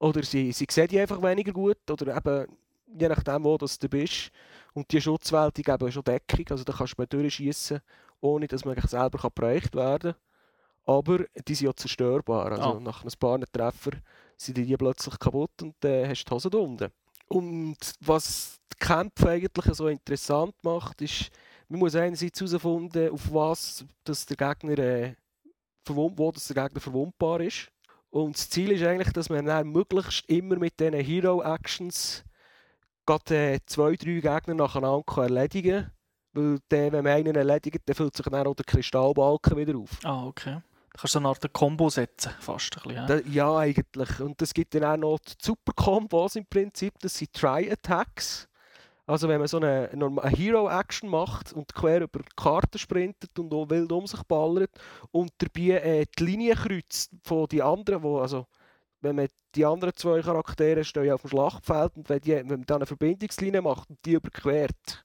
Oder 0.00 0.24
sie, 0.24 0.50
sie 0.50 0.66
sehen 0.68 0.88
die 0.88 0.98
einfach 0.98 1.22
weniger 1.22 1.52
gut. 1.52 1.88
Oder 1.88 2.16
eben, 2.16 2.56
je 2.98 3.08
nachdem, 3.08 3.44
wo 3.44 3.56
das 3.56 3.78
du 3.78 3.88
bist. 3.88 4.32
Und 4.74 4.90
die 4.90 5.00
Schutzwelt, 5.00 5.56
die 5.56 5.62
geben 5.62 5.92
schon 5.92 6.04
Deckung. 6.04 6.46
Also 6.50 6.64
da 6.64 6.72
kannst 6.72 6.94
du 6.96 7.02
mal 7.02 7.06
durchschießen, 7.06 7.80
ohne 8.20 8.46
dass 8.46 8.64
man 8.64 8.80
selber 8.80 9.30
bereicht 9.30 9.74
werden 9.74 10.12
kann. 10.12 10.20
Aber 10.84 11.24
die 11.46 11.54
sind 11.54 11.66
ja 11.66 11.74
zerstörbar. 11.74 12.52
Also 12.52 12.62
Ah. 12.78 12.80
nach 12.80 13.04
ein 13.04 13.10
paar 13.18 13.40
Treffer 13.40 13.92
sind 14.36 14.56
die 14.56 14.76
plötzlich 14.76 15.18
kaputt 15.18 15.50
und 15.62 15.74
dann 15.80 15.92
äh, 15.92 16.08
hast 16.08 16.24
du 16.24 16.28
die 16.28 16.34
Hose 16.34 16.48
unten. 16.58 16.90
Und 17.28 17.76
was 18.00 18.58
die 18.72 18.84
Kämpfe 18.84 19.30
eigentlich 19.30 19.74
so 19.74 19.88
interessant 19.88 20.54
macht, 20.62 21.00
ist, 21.02 21.30
man 21.68 21.80
muss 21.80 21.94
einerseits 21.94 22.40
herausfinden, 22.40 23.10
auf 23.10 23.32
was 23.32 23.84
dass 24.04 24.26
der 24.26 24.36
Gegner, 24.36 24.78
äh, 24.78 25.14
wo 25.86 26.32
dass 26.32 26.48
der 26.48 26.62
Gegner 26.64 26.80
verwundbar 26.80 27.40
ist. 27.40 27.68
Und 28.10 28.36
das 28.36 28.50
Ziel 28.50 28.72
ist 28.72 28.82
eigentlich, 28.82 29.12
dass 29.12 29.30
man 29.30 29.46
dann 29.46 29.68
möglichst 29.68 30.28
immer 30.28 30.56
mit 30.56 30.78
diesen 30.78 30.94
Hero-Actions 30.94 32.24
gerade 33.06 33.54
äh, 33.54 33.58
zwei, 33.66 33.96
drei 33.96 34.20
Gegner 34.20 34.54
nacheinander 34.54 35.04
erledigen 35.16 35.82
kann. 35.82 35.90
Weil 36.34 36.58
dann, 36.68 36.92
wenn 36.92 37.04
man 37.04 37.12
einen 37.12 37.34
erledigt, 37.34 37.82
dann 37.84 37.94
füllt 37.94 38.16
sich 38.16 38.26
dann 38.26 38.46
auch 38.46 38.54
der 38.54 38.64
Kristallbalken 38.64 39.56
wieder 39.56 39.76
auf. 39.76 39.98
Ah, 40.02 40.26
okay. 40.26 40.62
Da 40.92 40.98
kannst 40.98 41.14
du 41.14 41.18
eine 41.18 41.28
Art 41.28 41.52
Combo 41.52 41.88
setzen, 41.88 42.32
fast 42.40 42.76
ein 42.76 42.82
bisschen. 42.82 42.96
Ja? 42.96 43.06
Da, 43.06 43.18
ja, 43.28 43.56
eigentlich. 43.56 44.20
Und 44.20 44.40
es 44.40 44.52
gibt 44.52 44.74
dann 44.74 44.84
auch 44.84 44.96
noch 44.96 45.18
die 45.18 45.32
Super-Combos 45.40 46.36
im 46.36 46.46
Prinzip. 46.46 46.94
Das 47.00 47.14
sind 47.14 47.32
Try-Attacks. 47.32 48.48
Also 49.06 49.28
wenn 49.28 49.40
man 49.40 49.48
so 49.48 49.56
eine, 49.56 49.90
eine 49.92 50.22
Hero-Action 50.28 51.08
macht 51.08 51.52
und 51.52 51.74
quer 51.74 52.02
über 52.02 52.20
die 52.20 52.36
Karte 52.36 52.78
sprintet 52.78 53.36
und 53.38 53.52
auch 53.52 53.68
wild 53.68 53.90
um 53.90 54.06
sich 54.06 54.22
ballert 54.22 54.70
und 55.10 55.32
dabei 55.38 55.80
äh, 55.80 56.06
die 56.18 56.24
Linie 56.24 56.54
kreuzt 56.54 57.10
von 57.24 57.46
die 57.48 57.62
anderen, 57.62 58.02
wo, 58.02 58.20
also 58.20 58.46
wenn 59.02 59.16
man 59.16 59.28
die 59.54 59.64
anderen 59.64 59.94
zwei 59.94 60.22
Charaktere 60.22 60.84
stehen 60.84 61.12
auf 61.12 61.22
dem 61.22 61.30
Schlachtfeld 61.30 61.96
und 61.96 62.08
wenn, 62.08 62.20
die, 62.20 62.32
wenn 62.32 62.46
man 62.46 62.66
dann 62.66 62.78
eine 62.78 62.86
Verbindungslinie 62.86 63.60
macht 63.60 63.90
und 63.90 63.98
die 64.04 64.12
überquert, 64.12 65.04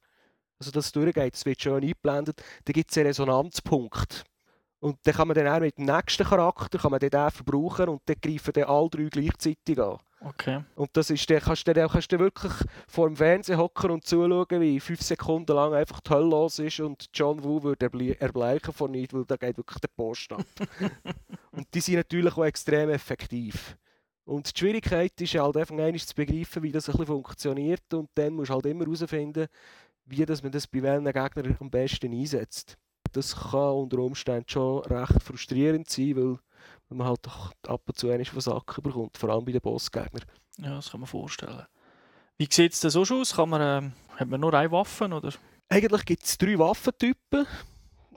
also 0.60 0.72
das 0.72 0.92
durchgeht, 0.92 1.34
das 1.34 1.46
wird 1.46 1.62
schön 1.62 1.84
eingeblendet, 1.84 2.42
dann 2.66 2.74
gibt 2.74 2.92
es 2.92 2.98
einen 2.98 3.08
Resonanzpunkt. 3.08 4.24
Und 4.80 5.00
dann 5.04 5.16
kann 5.16 5.28
man 5.28 5.36
dann 5.36 5.48
auch 5.48 5.60
mit 5.60 5.78
dem 5.78 5.86
nächsten 5.86 6.24
Charakter 6.24 6.78
kann 6.78 6.92
man 6.92 7.00
den 7.00 7.10
verbrauchen 7.10 7.90
und 7.90 8.02
dann 8.06 8.16
greifen 8.22 8.54
dann 8.54 8.66
alle 8.66 8.90
drei 8.90 9.10
gleichzeitig 9.10 9.80
an. 9.80 9.98
Okay. 10.20 10.64
Und 10.76 10.90
das 10.94 11.10
ist, 11.10 11.30
dann 11.30 11.40
kannst 11.40 11.68
du 11.68 11.74
dann, 11.74 11.90
kannst 11.90 12.12
du 12.12 12.20
wirklich 12.20 12.54
vor 12.88 13.08
dem 13.08 13.16
Fernseher 13.16 13.58
hocken 13.58 13.92
und 13.92 14.06
zuschauen, 14.06 14.62
wie 14.62 14.80
fünf 14.80 15.02
Sekunden 15.02 15.56
lang 15.56 15.74
einfach 15.74 16.00
die 16.00 16.10
Hölle 16.10 16.30
los 16.30 16.60
ist 16.60 16.80
und 16.80 17.06
John 17.14 17.44
Woo 17.44 17.62
würde 17.62 17.88
erble- 17.88 18.20
erbleichen 18.20 18.74
von 18.74 18.92
nichts, 18.92 19.14
weil 19.14 19.26
da 19.26 19.36
geht 19.36 19.58
wirklich 19.58 19.80
der 19.80 19.90
Post 19.90 20.32
ab. 20.32 20.46
und 21.52 21.68
die 21.74 21.82
sind 21.82 21.96
natürlich 21.96 22.36
auch 22.36 22.46
extrem 22.46 22.90
effektiv. 22.90 23.78
Und 24.28 24.54
die 24.54 24.60
Schwierigkeit 24.60 25.20
ist 25.22 25.36
halt 25.36 25.56
einfach 25.56 25.74
einmal 25.74 25.96
zu 25.96 26.14
begreifen, 26.14 26.62
wie 26.62 26.72
das 26.74 26.90
ein 26.90 26.92
bisschen 26.92 27.08
funktioniert 27.08 27.94
und 27.94 28.10
dann 28.16 28.34
musst 28.34 28.50
du 28.50 28.56
halt 28.56 28.66
immer 28.66 28.84
herausfinden, 28.84 29.48
wie 30.06 30.26
dass 30.26 30.44
man 30.44 30.52
das 30.52 30.68
bei 30.68 30.82
welchen 30.82 31.06
Gegnern 31.06 31.58
am 31.62 31.70
besten 31.70 32.12
einsetzt. 32.12 32.78
Das 33.14 33.34
kann 33.34 33.72
unter 33.72 34.00
Umständen 34.00 34.50
schon 34.50 34.84
recht 34.84 35.24
frustrierend 35.24 35.90
sein, 35.90 36.18
weil 36.18 36.38
man 36.90 37.08
halt 37.08 37.26
doch 37.26 37.54
ab 37.68 37.84
und 37.86 37.98
zu 37.98 38.10
einmal 38.10 38.28
was 38.34 38.44
Sack 38.44 38.84
bekommt, 38.84 39.18
vor 39.18 39.30
allem 39.30 39.46
bei 39.46 39.54
den 39.54 39.62
Bossgegnern. 39.62 40.26
Ja, 40.58 40.76
das 40.76 40.92
kann 40.92 41.00
man 41.00 41.08
vorstellen. 41.08 41.66
Wie 42.38 42.50
sieht 42.52 42.74
es 42.74 42.82
denn 42.82 42.92
so 42.92 43.06
schon 43.06 43.22
aus? 43.22 43.34
Kann 43.34 43.48
man, 43.48 43.62
ähm, 43.62 43.94
hat 44.18 44.28
man 44.28 44.42
nur 44.42 44.54
eine 44.54 44.70
Waffe? 44.70 45.06
Oder? 45.06 45.32
Eigentlich 45.70 46.04
gibt 46.04 46.26
es 46.26 46.38
drei 46.38 46.60
Waffentypen: 46.60 47.48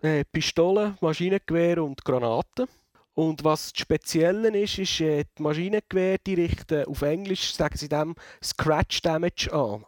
äh, 0.03 0.25
Pistole, 0.25 0.97
Maschinengewehr 1.01 1.85
und 1.85 2.05
Granaten. 2.05 2.67
Und 3.15 3.45
was 3.45 3.73
das 3.73 3.81
Spezielle 3.81 4.57
ist, 4.57 4.79
ist, 4.79 5.01
äh, 5.01 5.25
die 5.37 5.43
Maschinengewehr 5.43 6.19
die 6.27 6.35
richten 6.35 6.85
auf 6.85 7.03
Englisch, 7.03 7.55
sagen 7.55 7.77
sie 7.77 7.89
dem, 7.89 8.15
Scratch 8.43 9.03
Damage 9.03 9.53
an. 9.53 9.85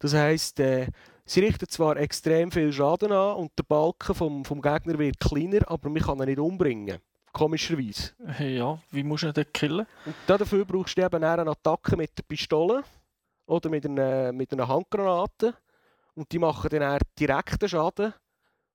Das 0.00 0.14
heisst, 0.14 0.60
äh, 0.60 0.88
sie 1.24 1.40
richten 1.40 1.68
zwar 1.68 1.96
extrem 1.96 2.50
viel 2.50 2.72
Schaden 2.72 3.12
an 3.12 3.36
und 3.36 3.52
der 3.58 3.62
Balken 3.64 4.14
vom, 4.14 4.44
vom 4.44 4.60
Gegner 4.60 4.98
wird 4.98 5.20
kleiner, 5.20 5.70
aber 5.70 5.88
man 5.88 6.02
kann 6.02 6.18
ihn 6.18 6.26
nicht 6.26 6.38
umbringen. 6.38 6.98
Komischerweise. 7.32 8.12
Ja, 8.38 8.78
wie 8.90 9.02
musst 9.02 9.24
du 9.24 9.28
ihn 9.28 9.34
denn 9.34 9.52
killen? 9.52 9.86
Und 10.06 10.14
dafür 10.26 10.64
brauchst 10.64 10.96
du 10.96 11.02
eben 11.04 11.24
eine 11.24 11.50
Attacke 11.50 11.96
mit 11.96 12.16
der 12.16 12.22
Pistole 12.22 12.84
oder 13.46 13.70
mit 13.70 13.84
einer, 13.84 14.32
mit 14.32 14.52
einer 14.52 14.68
Handgranate. 14.68 15.54
Und 16.14 16.30
die 16.30 16.38
machen 16.38 16.70
dann 16.70 17.00
direkten 17.18 17.68
Schaden. 17.68 18.14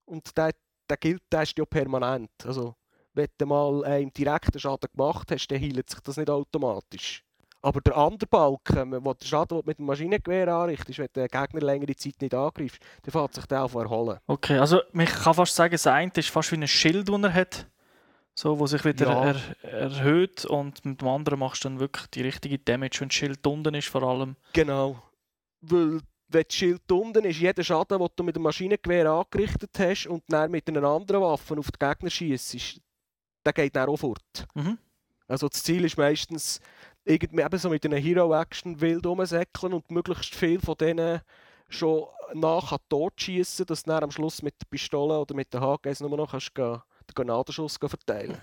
Und 0.03 0.35
der, 0.37 0.51
der 0.89 0.97
gilt, 0.97 1.23
der 1.31 1.43
ist 1.43 1.57
ja 1.57 1.63
permanent. 1.63 2.31
Also, 2.43 2.75
wenn 3.13 3.27
du 3.37 3.45
mal 3.45 3.83
einen 3.85 4.13
direkten 4.13 4.59
Schaden 4.59 4.89
gemacht 4.95 5.31
hast, 5.31 5.47
dann 5.47 5.59
heilt 5.59 5.89
sich 5.89 5.99
das 6.01 6.17
nicht 6.17 6.29
automatisch. 6.29 7.23
Aber 7.61 7.81
der 7.81 7.97
andere 7.97 8.27
Balken, 8.27 9.03
wo 9.03 9.13
der 9.13 9.25
Schaden 9.27 9.57
den 9.57 9.61
du 9.63 9.67
mit 9.69 9.79
dem 9.79 9.85
Maschinengewehr 9.85 10.47
anrichtest, 10.47 10.99
wenn 10.99 11.07
den 11.13 11.27
Gegner 11.27 11.59
längere 11.61 11.95
Zeit 11.95 12.21
nicht 12.21 12.33
angreifst, 12.33 12.79
dann 13.03 13.11
fängt 13.11 13.33
sich 13.33 13.45
der 13.47 13.63
auf 13.65 13.73
erholen. 13.73 14.19
Okay, 14.27 14.57
also 14.57 14.79
man 14.93 15.07
kann 15.07 15.33
fast 15.33 15.55
sagen, 15.55 15.73
das 15.73 15.85
eine 15.87 16.11
ist 16.15 16.29
fast 16.29 16.51
wie 16.53 16.55
ein 16.55 16.67
Schild, 16.67 17.09
das 17.09 17.21
er 17.21 17.33
hat. 17.33 17.67
So, 18.33 18.57
wo 18.57 18.65
sich 18.67 18.85
wieder 18.85 19.07
Ja. 19.07 19.25
er, 19.63 19.69
erhöht 19.69 20.45
und 20.45 20.85
mit 20.85 21.01
dem 21.01 21.07
anderen 21.09 21.39
machst 21.39 21.65
du 21.65 21.67
dann 21.69 21.81
wirklich 21.81 22.07
die 22.07 22.21
richtige 22.21 22.57
Damage, 22.57 23.01
wenn 23.01 23.09
das 23.09 23.15
Schild 23.15 23.45
unten 23.45 23.75
ist 23.75 23.89
vor 23.89 24.03
allem. 24.03 24.37
Genau. 24.53 25.03
Weil, 25.59 25.99
wenn 26.29 26.43
das 26.47 26.55
Schild 26.55 26.89
unten 26.89 27.25
ist, 27.25 27.39
jeder 27.41 27.63
Schaden, 27.65 27.99
den 27.99 28.07
du 28.15 28.23
mit 28.23 28.37
dem 28.37 28.43
Maschinengewehr 28.43 29.09
angerichtet 29.09 29.71
hast 29.77 30.07
und 30.07 30.23
dann 30.29 30.51
mit 30.51 30.69
einer 30.69 30.85
anderen 30.85 31.21
Waffe 31.21 31.57
auf 31.57 31.69
den 31.71 31.89
Gegner 31.89 32.09
schießt, 32.09 32.79
der 33.45 33.53
geht 33.53 33.75
dann 33.75 33.89
auch 33.89 33.97
fort. 33.97 34.47
Mhm. 34.53 34.77
Also 35.27 35.47
das 35.47 35.63
Ziel 35.63 35.85
ist 35.85 35.97
meistens, 35.97 36.59
irgendwie 37.05 37.41
eben 37.41 37.57
so 37.57 37.69
mit 37.69 37.85
einer 37.85 37.97
Hero-Action 37.97 38.81
wild 38.81 39.05
rumsäckeln 39.05 39.73
und 39.73 39.89
möglichst 39.91 40.35
viel 40.35 40.59
von 40.59 40.75
denen 40.75 41.21
schon 41.69 42.05
nach 42.33 42.77
tot 42.89 43.13
schießen, 43.17 43.65
dass 43.65 43.83
du 43.83 43.91
dann 43.91 44.03
am 44.03 44.11
Schluss 44.11 44.41
mit 44.41 44.55
der 44.59 44.65
Pistole 44.69 45.19
oder 45.19 45.35
mit 45.35 45.53
der 45.53 45.61
HGS 45.61 46.01
nur 46.01 46.17
noch 46.17 46.31
kannst 46.31 46.53
gehen, 46.53 46.81
den 47.07 47.13
Granatenschuss 47.15 47.77
verteilen 47.77 48.37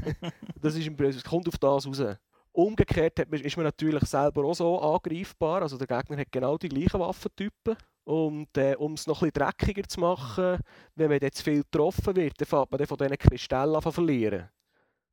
Das 0.60 0.74
ist 0.74 0.86
im 0.86 0.96
Prinzip, 0.96 1.24
kommt 1.24 1.48
auf 1.48 1.58
das 1.58 1.86
raus. 1.86 2.16
Umgekehrt 2.52 3.18
ist 3.18 3.56
man 3.56 3.64
natürlich 3.64 4.02
selber 4.04 4.44
auch 4.44 4.54
so 4.54 4.80
angreifbar. 4.80 5.62
Also 5.62 5.78
der 5.78 5.86
Gegner 5.86 6.18
hat 6.18 6.32
genau 6.32 6.58
die 6.58 6.68
gleichen 6.68 7.00
Waffentypen. 7.00 7.76
Und 8.08 8.56
äh, 8.56 8.74
um 8.78 8.94
es 8.94 9.06
noch 9.06 9.20
ein 9.20 9.30
bisschen 9.30 9.44
dreckiger 9.44 9.86
zu 9.86 10.00
machen, 10.00 10.58
wenn 10.94 11.10
man 11.10 11.18
jetzt 11.20 11.42
viel 11.42 11.62
getroffen 11.62 12.16
wird, 12.16 12.40
dann 12.40 12.46
fängt 12.46 12.70
man 12.70 12.78
dann 12.78 12.86
von 12.86 12.96
diesen 12.96 13.18
Kristallen 13.18 13.76
an 13.76 13.92
verlieren. 13.92 14.48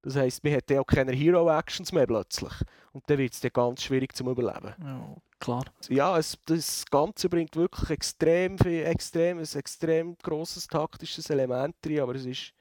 Das 0.02 0.16
heisst, 0.16 0.42
man 0.46 0.54
hat 0.54 0.70
dann 0.70 0.78
auch 0.78 0.86
keine 0.86 1.12
Hero-Actions 1.12 1.92
mehr 1.92 2.08
plötzlich. 2.08 2.54
Und 2.94 3.04
dann 3.10 3.18
wird 3.18 3.34
es 3.34 3.42
dann 3.42 3.52
ganz 3.52 3.84
schwierig 3.84 4.16
zum 4.16 4.30
Überleben. 4.30 4.76
Ja, 4.82 5.14
klar. 5.40 5.66
Ja, 5.90 6.18
es, 6.18 6.38
das 6.46 6.86
Ganze 6.86 7.28
bringt 7.28 7.58
wirklich 7.58 7.90
extrem 7.90 8.58
viel, 8.58 8.86
extrem, 8.86 9.40
ein 9.40 9.56
extrem 9.56 10.16
grosses 10.20 10.66
taktisches 10.66 11.30
Element 11.30 11.76
rein, 11.86 12.00
aber 12.00 12.16
es 12.16 12.26
ist 12.26 12.54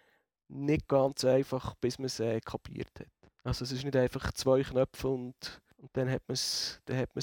nicht 0.49 0.89
ganz 0.89 1.25
einfach, 1.25 1.77
bis 1.77 2.01
man 2.01 2.07
es 2.07 2.19
äh, 2.19 2.41
kapiert 2.41 2.91
hat. 2.99 3.31
Also 3.45 3.63
es 3.63 3.71
ist 3.71 3.85
nicht 3.85 3.95
einfach 3.95 4.33
zwei 4.33 4.65
Knöpfe 4.65 5.07
und, 5.07 5.63
und 5.85 5.91
dann 5.97 6.11
hat 6.11 6.23
man 6.27 6.33
es 6.35 6.81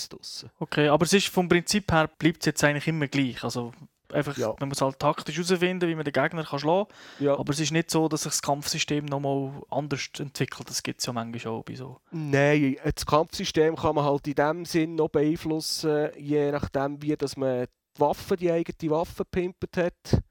draussen. 0.10 0.52
Okay, 0.60 0.88
aber 0.88 1.04
es 1.06 1.14
ist 1.14 1.28
vom 1.30 1.50
Prinzip 1.50 1.92
her 1.92 2.08
bleibt 2.20 2.42
es 2.42 2.46
jetzt 2.46 2.64
eigentlich 2.64 2.88
immer 2.88 3.08
gleich. 3.08 3.44
Also 3.44 3.72
einfach, 4.14 4.38
Ja. 4.38 4.54
man 4.60 4.70
muss 4.70 4.82
halt 4.82 5.00
taktisch 5.00 5.36
herausfinden, 5.36 5.90
wie 5.90 5.96
man 5.96 6.06
den 6.06 6.14
Gegner 6.14 6.44
kann 6.44 6.60
schlagen 6.60 6.88
kann. 7.18 7.26
Ja. 7.26 7.40
Aber 7.40 7.52
es 7.52 7.60
ist 7.60 7.72
nicht 7.72 7.90
so, 7.90 8.08
dass 8.08 8.22
sich 8.24 8.34
das 8.34 8.42
Kampfsystem 8.44 9.06
nochmal 9.06 9.52
anders 9.72 10.10
entwickelt. 10.20 10.70
Das 10.70 10.84
gibt 10.84 11.00
es 11.00 11.08
ja 11.08 11.14
manchmal 11.14 11.54
auch 11.56 11.64
bei 11.64 11.74
so. 11.76 12.00
Nein, 12.12 12.78
das 12.84 13.04
Kampfsystem 13.06 13.76
kann 13.76 13.96
man 13.96 14.06
halt 14.06 14.28
in 14.28 14.36
dem 14.36 14.66
Sinn 14.66 14.94
noch 14.96 15.10
beeinflussen, 15.10 16.10
je 16.18 16.52
nachdem, 16.52 17.02
wie 17.02 17.16
dass 17.18 17.36
man 17.36 17.66
die 17.98 18.00
Waffe, 18.02 18.36
die 18.38 18.52
eigene 18.52 18.92
Waffe 18.92 19.26
pimpert 19.26 19.76
hat. 19.78 20.22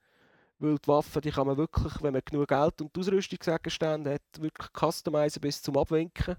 Weil 0.59 0.77
die 0.77 0.87
Waffen, 0.87 1.21
die 1.21 1.31
kann 1.31 1.47
man 1.47 1.57
wirklich, 1.57 1.93
wenn 2.01 2.13
man 2.13 2.21
genug 2.23 2.47
Geld 2.47 2.81
und 2.81 2.95
Ausrüstungsgegenstände 2.97 4.13
hat, 4.13 4.21
wirklich 4.39 4.69
customizen 4.79 5.41
bis 5.41 5.61
zum 5.61 5.75
Abwinken. 5.75 6.35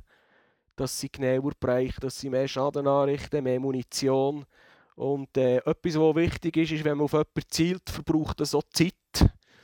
Dass 0.76 0.98
sie 0.98 1.10
genauer 1.10 1.52
bereichen, 1.58 2.00
dass 2.00 2.18
sie 2.18 2.30
mehr 2.30 2.48
Schaden 2.48 2.86
anrichten, 2.86 3.44
mehr 3.44 3.60
Munition. 3.60 4.44
Und 4.94 5.36
äh, 5.36 5.56
etwas, 5.58 5.96
was 5.96 6.14
wichtig 6.16 6.56
ist, 6.56 6.72
ist, 6.72 6.84
wenn 6.84 6.96
man 6.96 7.04
auf 7.04 7.12
jemanden 7.12 7.42
zielt, 7.48 7.88
verbraucht 7.88 8.40
das 8.40 8.54
auch 8.54 8.62
Zeit. 8.72 8.94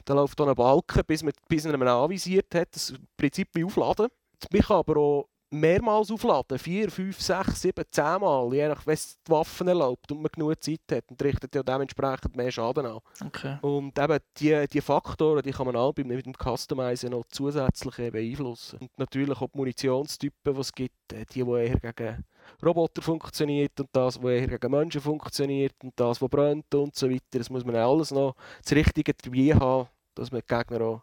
Da 0.04 0.14
läuft 0.14 0.38
dann 0.40 0.48
ein 0.48 0.54
Balken, 0.54 1.02
bis 1.06 1.22
man, 1.22 1.32
bis 1.48 1.64
man 1.64 1.80
ihn 1.80 1.88
anvisiert 1.88 2.54
hat. 2.54 2.74
Das 2.74 2.90
ist 2.90 2.98
im 2.98 3.06
Prinzip 3.16 3.48
wie 3.54 3.64
Aufladen. 3.64 4.08
Man 4.50 4.62
kann 4.62 4.76
aber 4.76 4.96
auch 4.96 5.28
mehrmals 5.50 6.10
aufladen. 6.10 6.58
Vier, 6.58 6.90
fünf, 6.90 7.20
sechs, 7.20 7.62
sieben, 7.62 7.84
zehn 7.90 8.20
Mal. 8.20 8.52
Je 8.52 8.68
nach, 8.68 8.86
wenn 8.86 8.94
es 8.94 9.18
die 9.26 9.30
Waffen 9.30 9.68
erlaubt 9.68 10.12
und 10.12 10.22
man 10.22 10.30
genug 10.32 10.62
Zeit 10.62 10.80
hat. 10.90 11.04
Und 11.10 11.22
richtet 11.22 11.54
ja 11.54 11.62
dementsprechend 11.62 12.36
mehr 12.36 12.50
Schaden 12.50 12.86
an. 12.86 12.98
Okay. 13.24 13.58
Und 13.62 13.98
eben 13.98 14.18
die, 14.36 14.66
die 14.68 14.80
Faktoren, 14.80 15.42
die 15.42 15.52
kann 15.52 15.66
man 15.66 15.76
alle 15.76 15.92
mit 15.96 16.26
dem 16.26 16.34
Customizen 16.34 17.10
noch 17.10 17.24
zusätzlich 17.28 18.12
beeinflussen. 18.12 18.78
Und 18.80 18.98
natürlich 18.98 19.40
auch 19.40 19.48
die 19.48 19.58
Munitionstypen, 19.58 20.54
die 20.54 20.60
es 20.60 20.72
gibt. 20.72 21.12
äh, 21.12 21.24
Die, 21.32 21.44
die 21.44 21.50
eher 21.50 21.92
gegen 21.92 22.24
Roboter 22.64 23.02
funktioniert 23.02 23.78
und 23.80 23.88
das, 23.92 24.22
was 24.22 24.30
eher 24.30 24.46
gegen 24.48 24.70
Menschen 24.70 25.00
funktioniert 25.00 25.74
und 25.82 25.92
das, 25.96 26.20
was 26.20 26.30
brennt 26.30 26.74
und 26.74 26.94
so 26.94 27.08
weiter. 27.08 27.38
Das 27.38 27.50
muss 27.50 27.64
man 27.64 27.76
alles 27.76 28.10
noch 28.10 28.34
das 28.62 28.72
Richtige 28.72 29.14
dabei 29.14 29.54
haben, 29.54 29.88
dass 30.14 30.30
man 30.30 30.40
die 30.40 30.54
Gegner 30.54 30.80
auch 30.80 31.02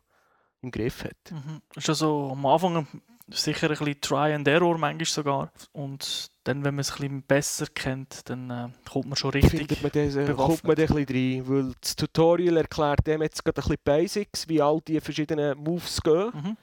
im 0.61 0.71
Griff 0.71 1.03
hat. 1.03 1.31
Mhm. 1.31 1.61
Ist 1.75 1.89
also 1.89 2.29
am 2.31 2.45
Anfang 2.45 2.87
sicher 3.27 3.70
ein 3.70 3.77
bisschen 3.77 4.01
Try 4.01 4.34
and 4.34 4.48
Error 4.48 4.77
manchmal 4.77 5.05
sogar. 5.05 5.51
Und 5.72 6.29
dann, 6.44 6.63
wenn 6.63 6.75
man 6.75 6.82
es 6.82 6.91
ein 6.91 6.98
bisschen 6.98 7.24
besser 7.24 7.65
kennt, 7.74 8.29
dann 8.29 8.50
äh, 8.50 8.67
kommt 8.89 9.08
man 9.08 9.15
schon 9.15 9.32
richtig. 9.32 9.67
Findet 9.67 9.82
man 9.82 9.91
das, 9.91 10.15
äh, 10.15 10.34
kommt 10.34 10.63
man 10.63 10.75
dann 10.75 10.88
ein 10.88 11.05
bisschen 11.05 11.44
rein, 11.44 11.48
weil 11.48 11.74
das 11.82 11.96
Tutorial 11.96 12.58
erklärt 12.58 13.05
dem 13.08 13.22
jetzt 13.22 13.44
gerade 13.44 13.62
ein 13.62 13.63
bisschen 13.63 13.77
Basics, 13.84 14.48
wie 14.48 14.62
all 14.62 14.79
die 14.82 15.00
verschiedenen 15.00 15.58
Moves 15.58 16.01
gehen. 16.01 16.32
Mhm. 16.34 16.58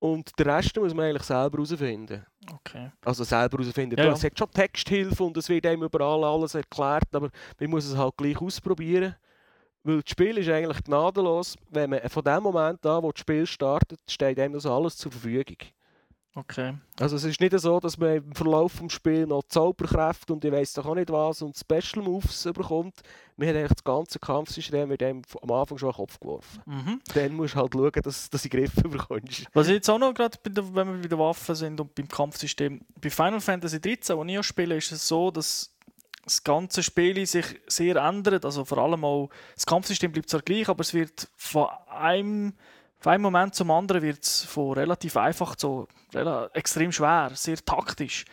Und 0.00 0.38
den 0.38 0.48
Rest 0.48 0.76
muss 0.76 0.94
man 0.94 1.06
eigentlich 1.06 1.24
selber 1.24 1.58
herausfinden. 1.58 2.24
Okay. 2.52 2.92
Also 3.04 3.24
selber 3.24 3.58
herausfinden. 3.58 3.98
Ja, 3.98 4.04
ja. 4.04 4.12
Es 4.12 4.22
hat 4.22 4.38
schon 4.38 4.50
Texthilfe 4.50 5.24
und 5.24 5.36
es 5.36 5.48
wird 5.48 5.66
einem 5.66 5.82
überall 5.82 6.22
alles 6.22 6.54
erklärt, 6.54 7.12
aber 7.12 7.30
man 7.58 7.70
muss 7.70 7.86
es 7.86 7.96
halt 7.96 8.16
gleich 8.16 8.40
ausprobieren. 8.40 9.16
Weil 9.82 10.02
das 10.02 10.10
Spiel 10.10 10.38
ist 10.38 10.48
eigentlich 10.48 10.84
gnadenlos. 10.84 11.56
Wenn 11.70 11.90
man 11.90 12.08
von 12.08 12.22
dem 12.22 12.42
Moment 12.42 12.84
an, 12.86 13.02
wo 13.02 13.10
das 13.10 13.20
Spiel 13.20 13.46
startet, 13.46 13.98
steht 14.06 14.38
einem 14.38 14.54
das 14.54 14.66
alles 14.66 14.96
zur 14.96 15.10
Verfügung. 15.10 15.56
Okay. 16.38 16.74
Also 17.00 17.16
es 17.16 17.24
ist 17.24 17.40
nicht 17.40 17.58
so, 17.58 17.80
dass 17.80 17.98
man 17.98 18.18
im 18.18 18.32
Verlauf 18.32 18.78
des 18.78 18.92
Spiels 18.92 19.28
noch 19.28 19.42
Zauberkräfte 19.48 20.32
und 20.32 20.44
ich 20.44 20.52
weiß 20.52 20.74
doch 20.74 20.86
auch 20.86 20.94
nicht 20.94 21.10
was 21.10 21.42
und 21.42 21.56
Special 21.56 22.04
Moves 22.04 22.44
bekommt. 22.54 22.94
Man 23.36 23.48
hat 23.48 23.56
eigentlich 23.56 23.72
das 23.72 23.82
ganze 23.84 24.20
Kampfsystem 24.20 24.88
mit 24.88 25.00
dem 25.00 25.22
am 25.42 25.50
Anfang 25.50 25.78
schon 25.78 25.88
an 25.88 25.94
den 25.94 25.96
Kopf 25.96 26.20
geworfen. 26.20 26.62
Mhm. 26.64 27.00
Dann 27.12 27.34
musst 27.34 27.54
du 27.54 27.58
halt 27.58 27.72
schauen, 27.72 27.90
dass, 28.04 28.30
dass 28.30 28.42
du 28.42 28.48
in 28.48 28.52
den 28.52 28.70
Griff 28.70 28.82
bekommst. 28.84 29.46
Was 29.52 29.66
ich 29.66 29.74
jetzt 29.74 29.90
auch 29.90 29.98
noch 29.98 30.14
gerade, 30.14 30.38
wenn 30.44 30.74
wir 30.74 30.84
bei 30.84 31.08
den 31.08 31.18
Waffen 31.18 31.56
sind 31.56 31.80
und 31.80 31.92
beim 31.96 32.06
Kampfsystem, 32.06 32.82
bei 33.00 33.10
Final 33.10 33.40
Fantasy 33.40 33.80
13, 33.80 34.16
wo 34.16 34.24
ich 34.24 34.38
auch 34.38 34.44
spiele, 34.44 34.76
ist 34.76 34.92
es 34.92 35.08
so, 35.08 35.32
dass 35.32 35.72
das 36.22 36.44
ganze 36.44 36.82
Spiel 36.84 37.26
sich 37.26 37.46
sehr 37.66 37.96
ändert. 37.96 38.44
Also 38.44 38.64
vor 38.64 38.78
allem 38.78 39.04
auch, 39.04 39.28
das 39.54 39.66
Kampfsystem 39.66 40.12
bleibt 40.12 40.30
zwar 40.30 40.42
gleich, 40.42 40.68
aber 40.68 40.82
es 40.82 40.94
wird 40.94 41.28
von 41.36 41.66
einem, 41.88 42.54
von 43.00 43.12
einem 43.12 43.22
Moment 43.22 43.54
zum 43.54 43.70
anderen 43.70 44.02
wird 44.02 44.24
es 44.24 44.44
von 44.44 44.72
relativ 44.72 45.16
einfach 45.16 45.54
zu 45.56 45.86
extrem 46.52 46.90
schwer, 46.90 47.30
sehr 47.34 47.56
taktisch. 47.56 48.24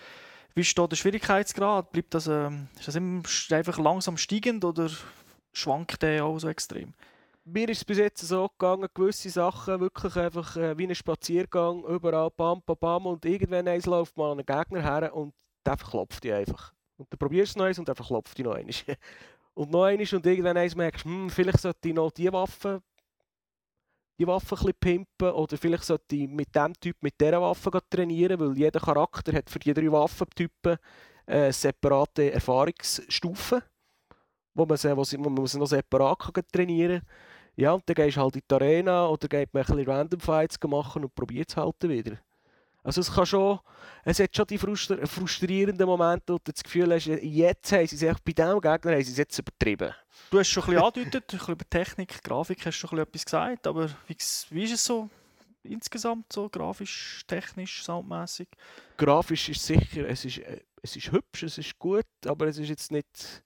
Wie 0.55 0.61
ist 0.61 0.77
da 0.77 0.87
der 0.87 0.95
Schwierigkeitsgrad? 0.95 1.91
Bleibt 1.91 2.13
das, 2.13 2.27
ähm, 2.27 2.69
ist 2.79 2.87
das 2.87 2.95
immer 2.95 3.21
einfach 3.51 3.77
langsam 3.77 4.17
steigend 4.17 4.63
oder 4.63 4.89
schwankt 5.51 6.01
der 6.01 6.23
auch 6.25 6.39
so 6.39 6.47
extrem? 6.47 6.93
Mir 7.43 7.69
ist 7.69 7.79
es 7.79 7.85
bis 7.85 7.99
jetzt 7.99 8.27
so 8.27 8.47
gegangen, 8.47 8.87
gewisse 8.93 9.29
Sachen 9.29 9.79
wirklich 9.79 10.15
einfach 10.15 10.55
äh, 10.57 10.75
wie 10.77 10.87
ein 10.87 10.95
Spaziergang, 10.95 11.83
überall 11.83 12.31
bam, 12.31 12.61
bam, 12.65 12.77
bam 12.79 13.05
und 13.05 13.23
irgendwann 13.25 13.67
eins 13.67 13.85
läuft 13.85 14.17
mal 14.17 14.31
einen 14.31 14.45
Gegner 14.45 14.81
her 14.81 15.13
und 15.13 15.33
der 15.63 15.77
verklopft 15.77 16.23
dich 16.23 16.33
einfach. 16.33 16.73
Und 16.97 17.11
dann 17.11 17.19
probierst 17.19 17.55
du 17.55 17.59
noch 17.59 17.65
eins 17.65 17.77
und 17.77 17.87
der 17.87 17.95
verklopft 17.95 18.37
dich 18.37 18.45
noch 18.45 18.55
einmal. 18.55 18.73
und 19.53 19.71
noch 19.71 19.83
eins 19.83 20.13
und 20.13 20.25
irgendwann 20.25 20.57
eins 20.57 20.75
merkst 20.75 21.05
hm, 21.05 21.29
vielleicht 21.29 21.59
sollte 21.59 21.89
ich 21.89 21.93
noch 21.93 22.09
die 22.11 22.31
Waffe 22.31 22.81
die 24.19 24.27
Waffe 24.27 24.55
ein 24.65 24.73
pimpen 24.79 25.31
oder 25.31 25.57
vielleicht 25.57 25.83
sollte 25.83 26.15
ich 26.15 26.29
mit 26.29 26.55
dem 26.55 26.73
Typ 26.79 26.95
mit 27.01 27.19
dieser 27.19 27.41
Waffe 27.41 27.71
trainieren, 27.89 28.39
weil 28.39 28.57
jeder 28.57 28.79
Charakter 28.79 29.33
hat 29.33 29.49
für 29.49 29.59
die 29.59 29.73
drei 29.73 29.91
Waffentypen 29.91 30.77
äh, 31.25 31.51
separate 31.51 32.31
Erfahrungsstufen, 32.31 33.61
wo 34.53 34.65
man 34.65 34.77
sie, 34.77 34.95
wo 34.95 35.03
sie, 35.03 35.17
wo 35.19 35.29
man 35.29 35.47
sie 35.47 35.59
noch 35.59 35.67
separat 35.67 36.19
kann 36.33 36.43
trainieren 36.51 36.99
kann. 36.99 37.09
Ja, 37.57 37.71
und 37.73 37.83
dann 37.87 37.95
gehst 37.95 38.17
du 38.17 38.21
halt 38.21 38.35
in 38.35 38.41
die 38.49 38.53
Arena 38.53 39.07
oder 39.07 39.27
geht 39.27 39.53
man 39.53 39.63
ein 39.63 39.65
bisschen 39.65 39.89
Random 39.89 40.19
Fights 40.19 40.57
machen 40.67 41.03
und 41.03 41.15
probiert 41.15 41.49
es 41.49 41.57
halt 41.57 41.75
wieder. 41.83 42.17
Also 42.85 43.01
es 43.01 43.11
kann 43.11 43.25
schon, 43.25 43.59
es 44.03 44.19
hat 44.19 44.35
schon 44.35 44.45
die 44.45 44.59
frustr 44.59 45.07
frustrierenden 45.07 45.87
Momente, 45.87 46.33
wo 46.33 46.37
du 46.37 46.51
das 46.51 46.63
Gefühl 46.63 46.93
hast, 46.93 47.07
jetzt 47.07 47.71
haben 47.71 47.87
sie 47.87 48.05
es 48.05 48.17
bei 48.19 48.31
diesem 48.31 48.61
Gegner 48.61 48.91
haben 48.91 49.03
sie 49.03 49.11
es 49.11 49.17
jetzt 49.17 49.39
übertrieben. 49.39 49.91
Du 50.29 50.37
hast 50.37 50.49
schon 50.49 50.63
ein 50.65 50.69
bisschen 50.69 50.83
angedeutet, 50.83 51.33
ein 51.33 51.37
bisschen 51.39 51.53
über 51.55 51.65
Technik, 51.67 52.23
Grafik 52.23 52.63
hast 52.63 52.83
du 52.83 52.87
schon 52.87 52.99
ein 52.99 53.05
bisschen 53.07 53.07
etwas 53.07 53.25
gesagt, 53.25 53.67
aber 53.67 53.89
wie, 54.07 54.15
wie 54.51 54.63
ist 54.63 54.73
es 54.73 54.85
so 54.85 55.09
insgesamt, 55.63 56.31
so 56.31 56.47
grafisch, 56.47 57.23
technisch, 57.25 57.83
soundmäßig? 57.83 58.49
Grafisch 58.97 59.49
ist 59.49 59.65
sicher, 59.65 60.07
es 60.07 60.23
ist, 60.23 60.37
äh, 60.37 60.61
es 60.83 60.95
ist 60.95 61.11
hübsch, 61.11 61.41
es 61.41 61.57
ist 61.57 61.79
gut, 61.79 62.05
aber 62.27 62.45
es 62.45 62.59
ist 62.59 62.69
jetzt 62.69 62.91
nicht, 62.91 63.43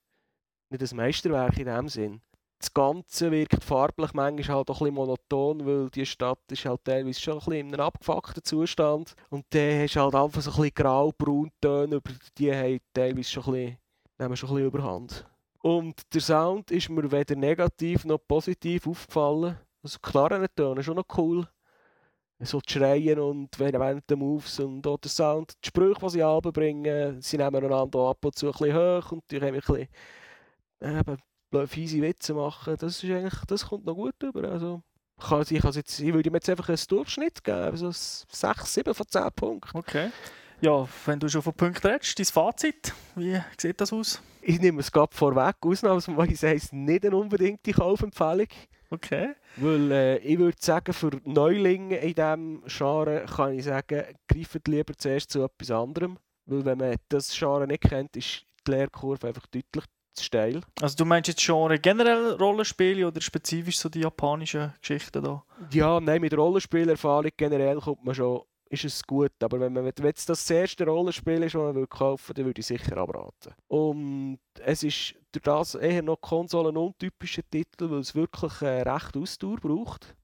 nicht 0.70 0.92
ein 0.92 0.98
Meisterwerk 0.98 1.58
in 1.58 1.66
dem 1.66 1.88
Sinn. 1.88 2.22
Das 2.60 2.74
Ganze 2.74 3.32
wirkt 3.32 3.64
farblich 3.64 4.14
manchmal 4.14 4.58
halt 4.58 4.70
auch 4.70 4.82
ein 4.82 4.86
bisschen 4.86 4.96
monoton, 4.96 5.66
weil 5.66 5.90
die 5.90 6.06
Stadt 6.06 6.40
ist 6.52 6.66
halt 6.66 6.84
teilweise 6.84 7.20
schon 7.20 7.36
ein 7.36 7.40
bisschen 7.40 7.54
in 7.54 7.74
einem 7.74 7.80
abgefuckten 7.80 8.44
Zustand. 8.44 9.16
Und 9.30 9.46
dann 9.52 9.82
hast 9.82 9.96
du 9.96 10.02
halt 10.02 10.16
einfach 10.16 10.42
so 10.42 10.52
ein 10.52 10.56
bisschen 10.58 10.74
grau-braun-Töne, 10.76 11.96
über 11.96 12.12
die 12.38 12.54
haben 12.54 12.80
teilweise 12.94 13.30
schon 13.30 13.44
ein 13.46 13.52
bisschen, 13.54 13.78
nehmen 14.18 14.36
schon 14.36 14.50
ein 14.50 14.56
bisschen 14.56 14.68
überhand. 14.68 15.26
Und 15.62 16.14
der 16.14 16.22
Sound 16.22 16.72
ist 16.72 16.90
mir 16.90 17.10
weder 17.10 17.36
negativ 17.36 18.04
noch 18.04 18.20
positiv 18.28 18.88
aufgefallen. 18.88 19.58
Also 19.82 20.00
Knarrentöne 20.02 20.84
schon 20.84 20.98
noch 20.98 21.18
cool. 21.18 21.48
So 22.42 22.60
die 22.62 22.72
Schreien 22.72 23.20
und 23.20 23.58
während 23.60 24.10
den 24.10 24.20
Moves 24.20 24.60
und 24.60 24.86
auch 24.88 24.98
der 24.98 25.12
Sound, 25.12 25.54
die 25.64 25.68
Sprüche, 25.68 26.00
die 26.02 26.10
sie 26.10 26.52
bringen, 26.52 27.22
sie 27.22 27.38
nehmen 27.38 27.64
einander 27.66 28.00
ab 28.00 28.24
und 28.24 28.36
zu 28.36 28.48
ein 28.48 28.52
bisschen 28.54 28.76
hoch 28.76 29.12
und 29.12 29.24
die 29.30 29.40
können 29.40 29.56
ein 29.56 29.60
bisschen 29.60 29.88
eben, 30.82 31.18
fiese 31.68 32.02
Witze 32.02 32.34
machen. 32.34 32.76
Das, 32.80 33.04
ist 33.04 33.10
eigentlich, 33.10 33.46
das 33.48 33.66
kommt 33.66 33.86
noch 33.86 33.96
gut 33.96 34.22
über. 34.24 34.50
Also, 34.50 34.82
ich, 35.20 35.26
kann, 35.28 35.46
ich, 35.50 35.62
kann 35.62 35.72
jetzt, 35.74 36.00
ich 36.00 36.14
würde 36.14 36.30
ihm 36.30 36.36
jetzt 36.36 36.50
einfach 36.50 36.70
einen 36.70 36.80
Durchschnitt 36.88 37.44
geben, 37.44 37.78
so 37.78 37.92
6, 37.92 38.74
7 38.74 38.94
von 38.94 39.08
10 39.08 39.24
Punkten. 39.36 39.78
Okay. 39.78 40.12
Ja, 40.62 40.88
wenn 41.06 41.20
du 41.20 41.30
schon 41.30 41.42
von 41.42 41.54
Punkten 41.54 41.88
redest, 41.88 42.20
dein 42.20 42.26
Fazit, 42.26 42.94
wie 43.16 43.40
sieht 43.58 43.80
das 43.80 43.94
aus? 43.94 44.22
Ich 44.42 44.60
nehme 44.60 44.82
es 44.82 44.92
gerade 44.92 45.16
vorweg, 45.16 45.56
ausnahmsweise 45.62 46.50
heisst 46.50 46.74
nicht 46.74 47.06
eine 47.06 47.16
unbedingte 47.16 47.72
Kaufempfehlung. 47.72 48.48
Okay. 48.90 49.36
Weil 49.58 49.92
äh, 49.92 50.18
ich 50.18 50.38
würde 50.40 50.58
sagen, 50.60 50.94
für 50.94 51.12
Neulinge 51.24 51.98
in 51.98 52.14
diesem 52.14 52.64
Genre 52.66 53.26
kann 53.26 53.54
ich 53.54 53.66
sagen, 53.66 54.04
greift 54.28 54.68
lieber 54.68 54.94
zuerst 54.98 55.32
zu 55.32 55.44
etwas 55.44 55.72
anderem. 55.72 56.18
Weil 56.46 56.66
wenn 56.66 56.78
man 56.78 56.96
das 57.10 57.38
Genre 57.38 57.68
nicht 57.68 57.84
kennt, 57.84 58.18
ist 58.18 58.46
die 58.66 58.72
Lehrkurve 58.72 59.28
einfach 59.28 59.46
deutlich 59.48 59.86
zu 60.20 60.26
steil. 60.26 60.62
Also 60.82 60.96
du 60.96 61.06
meinst 61.06 61.28
jetzt 61.28 61.44
Genre 61.44 61.80
generell 61.80 62.34
Rollenspiele 62.34 63.08
oder 63.08 63.22
spezifisch 63.22 63.80
so 63.80 63.90
die 63.90 64.02
japanischen 64.02 64.74
Geschichten 64.80 65.24
da? 65.24 65.44
Ja, 65.72 66.00
nein, 66.00 66.22
mit 66.22 66.36
Rollenspielerfahrung 66.36 67.32
generell 67.36 67.80
kommt 67.80 68.04
man 68.06 68.16
schon, 68.16 68.42
ist 68.70 68.86
es 68.86 69.04
gut. 69.04 69.32
Aber 69.42 69.60
wenn, 69.60 69.74
man, 69.74 69.86
wenn 69.86 70.06
jetzt 70.06 70.30
das 70.30 70.50
erste 70.50 70.86
Rollenspiel 70.86 71.44
ist, 71.44 71.56
das 71.56 71.62
man 71.62 71.76
will 71.76 71.88
kaufen 71.88 72.30
will, 72.30 72.36
dann 72.36 72.46
würde 72.46 72.60
ich 72.60 72.68
sicher 72.68 72.98
abraten. 72.98 73.54
Und 73.68 74.40
es 74.60 74.84
ist 74.84 75.16
durch 75.32 75.44
das 75.44 75.76
eher 75.76 76.02
noch 76.02 76.22
konsolenuntypischer 76.22 77.44
Titel, 77.50 77.90
weil 77.90 78.00
es 78.00 78.16
wirklich 78.16 78.62
äh, 78.62 78.82
recht 78.82 79.18
Ausdauer 79.18 79.58
braucht. 79.58 80.16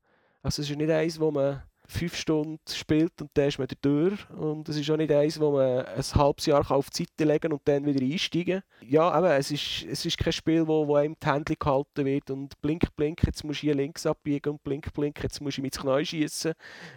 Also 0.41 0.62
es 0.62 0.69
ist 0.69 0.77
nicht 0.77 0.91
eins, 0.91 1.19
wo 1.19 1.31
man 1.31 1.63
fünf 1.87 2.15
Stunden 2.15 2.59
spielt 2.69 3.21
und 3.21 3.31
dann 3.33 3.47
ist 3.47 3.59
man 3.59 3.67
durch. 3.81 4.29
Und 4.31 4.67
es 4.69 4.77
ist 4.77 4.89
auch 4.89 4.97
nicht 4.97 5.11
eins, 5.11 5.39
wo 5.39 5.51
man 5.51 5.85
ein 5.85 6.03
halbes 6.03 6.45
Jahr 6.45 6.63
kann 6.63 6.77
auf 6.77 6.89
die 6.89 7.03
Seite 7.03 7.31
legen 7.31 7.53
und 7.53 7.61
dann 7.65 7.85
wieder 7.85 8.03
einsteigen 8.03 8.63
Ja, 8.81 9.09
aber 9.09 9.35
es 9.35 9.51
ist, 9.51 9.85
es 9.89 10.05
ist 10.05 10.17
kein 10.17 10.33
Spiel, 10.33 10.67
wo, 10.67 10.87
wo 10.87 10.95
einem 10.95 11.15
die 11.21 11.27
Hände 11.27 11.55
gehalten 11.55 12.05
wird 12.05 12.29
und 12.31 12.59
blink, 12.61 12.95
blink, 12.95 13.23
jetzt 13.25 13.43
musst 13.43 13.61
du 13.61 13.67
hier 13.67 13.75
links 13.75 14.05
abbiegen 14.05 14.53
und 14.53 14.63
blink, 14.63 14.93
blink, 14.93 15.21
jetzt 15.23 15.41
musst 15.41 15.57
du 15.57 15.61
mit 15.61 15.77
Knie 15.77 16.05
schießen. 16.05 16.53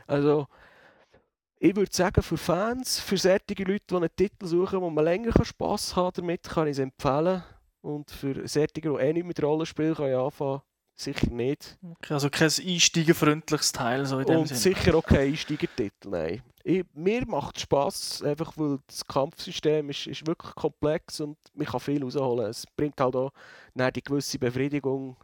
Also, 0.06 0.46
ich 1.60 1.74
würde 1.74 1.94
sagen, 1.94 2.22
für 2.22 2.36
Fans, 2.36 3.00
für 3.00 3.16
solche 3.16 3.64
Leute, 3.64 3.84
die 3.90 3.96
einen 3.96 4.16
Titel 4.16 4.46
suchen, 4.46 4.80
wo 4.80 4.90
man 4.90 5.04
länger 5.04 5.32
Spass 5.44 5.96
haben 5.96 6.12
damit, 6.14 6.44
kann 6.44 6.68
ich 6.68 6.72
es 6.72 6.78
empfehlen. 6.78 7.42
Und 7.80 8.10
für 8.10 8.46
solche, 8.46 8.68
die 8.74 8.86
eh 8.86 9.12
nicht 9.12 9.26
mit 9.26 9.42
Rollenspiel 9.42 9.94
können 9.94 10.14
anfangen 10.14 10.62
sicher 11.00 11.30
nicht. 11.30 11.78
Okay, 11.82 12.14
also 12.14 12.30
kein 12.30 12.50
einsteigerfreundliches 12.50 13.72
Teil 13.72 14.06
so 14.06 14.18
in 14.18 14.26
dem 14.26 14.40
Und 14.40 14.48
Sinn. 14.48 14.56
sicher 14.56 14.94
auch 14.94 15.04
kein 15.04 15.28
Einsteigertitel, 15.28 16.08
nein. 16.08 16.42
Ich, 16.64 16.84
mir 16.92 17.26
macht 17.26 17.56
es 17.56 17.62
Spass, 17.62 18.22
einfach 18.22 18.52
weil 18.56 18.78
das 18.86 19.04
Kampfsystem 19.06 19.88
ist, 19.90 20.06
ist 20.06 20.26
wirklich 20.26 20.54
komplex 20.54 21.20
und 21.20 21.38
man 21.54 21.66
kann 21.66 21.80
viel 21.80 22.02
rausholen. 22.02 22.50
Es 22.50 22.66
bringt 22.76 23.00
halt 23.00 23.16
auch 23.16 23.32
die 23.74 24.02
gewisse 24.02 24.38
Befriedigung, 24.38 25.16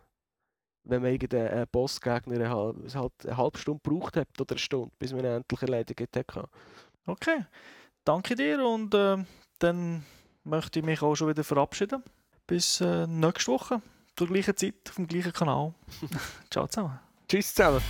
wenn 0.84 1.02
man 1.02 1.12
irgendeinen 1.12 1.62
äh, 1.62 1.66
Bossgegner 1.70 2.48
halt, 2.48 2.94
halt 2.94 3.12
eine 3.24 3.36
halbe 3.36 3.58
Stunde 3.58 3.80
braucht 3.82 4.16
hat 4.16 4.28
oder 4.40 4.52
eine 4.52 4.58
Stunde, 4.58 4.90
bis 4.98 5.12
man 5.12 5.20
ihn 5.20 5.32
endlich 5.32 5.62
erledigt 5.62 6.16
hat. 6.16 6.48
Okay, 7.06 7.44
danke 8.04 8.34
dir 8.34 8.64
und 8.66 8.94
äh, 8.94 9.18
dann 9.58 10.04
möchte 10.44 10.78
ich 10.78 10.84
mich 10.84 11.02
auch 11.02 11.14
schon 11.14 11.28
wieder 11.28 11.44
verabschieden. 11.44 12.02
Bis 12.46 12.80
äh, 12.80 13.06
nächste 13.06 13.52
Woche 13.52 13.82
zur 14.16 14.28
gleichen 14.28 14.56
Zeit 14.56 14.74
auf 14.88 14.96
dem 14.96 15.06
gleichen 15.06 15.32
Kanal. 15.32 15.74
Ciao 16.50 16.66
zusammen. 16.66 16.98
Tschüss 17.28 17.54
zusammen. 17.54 17.80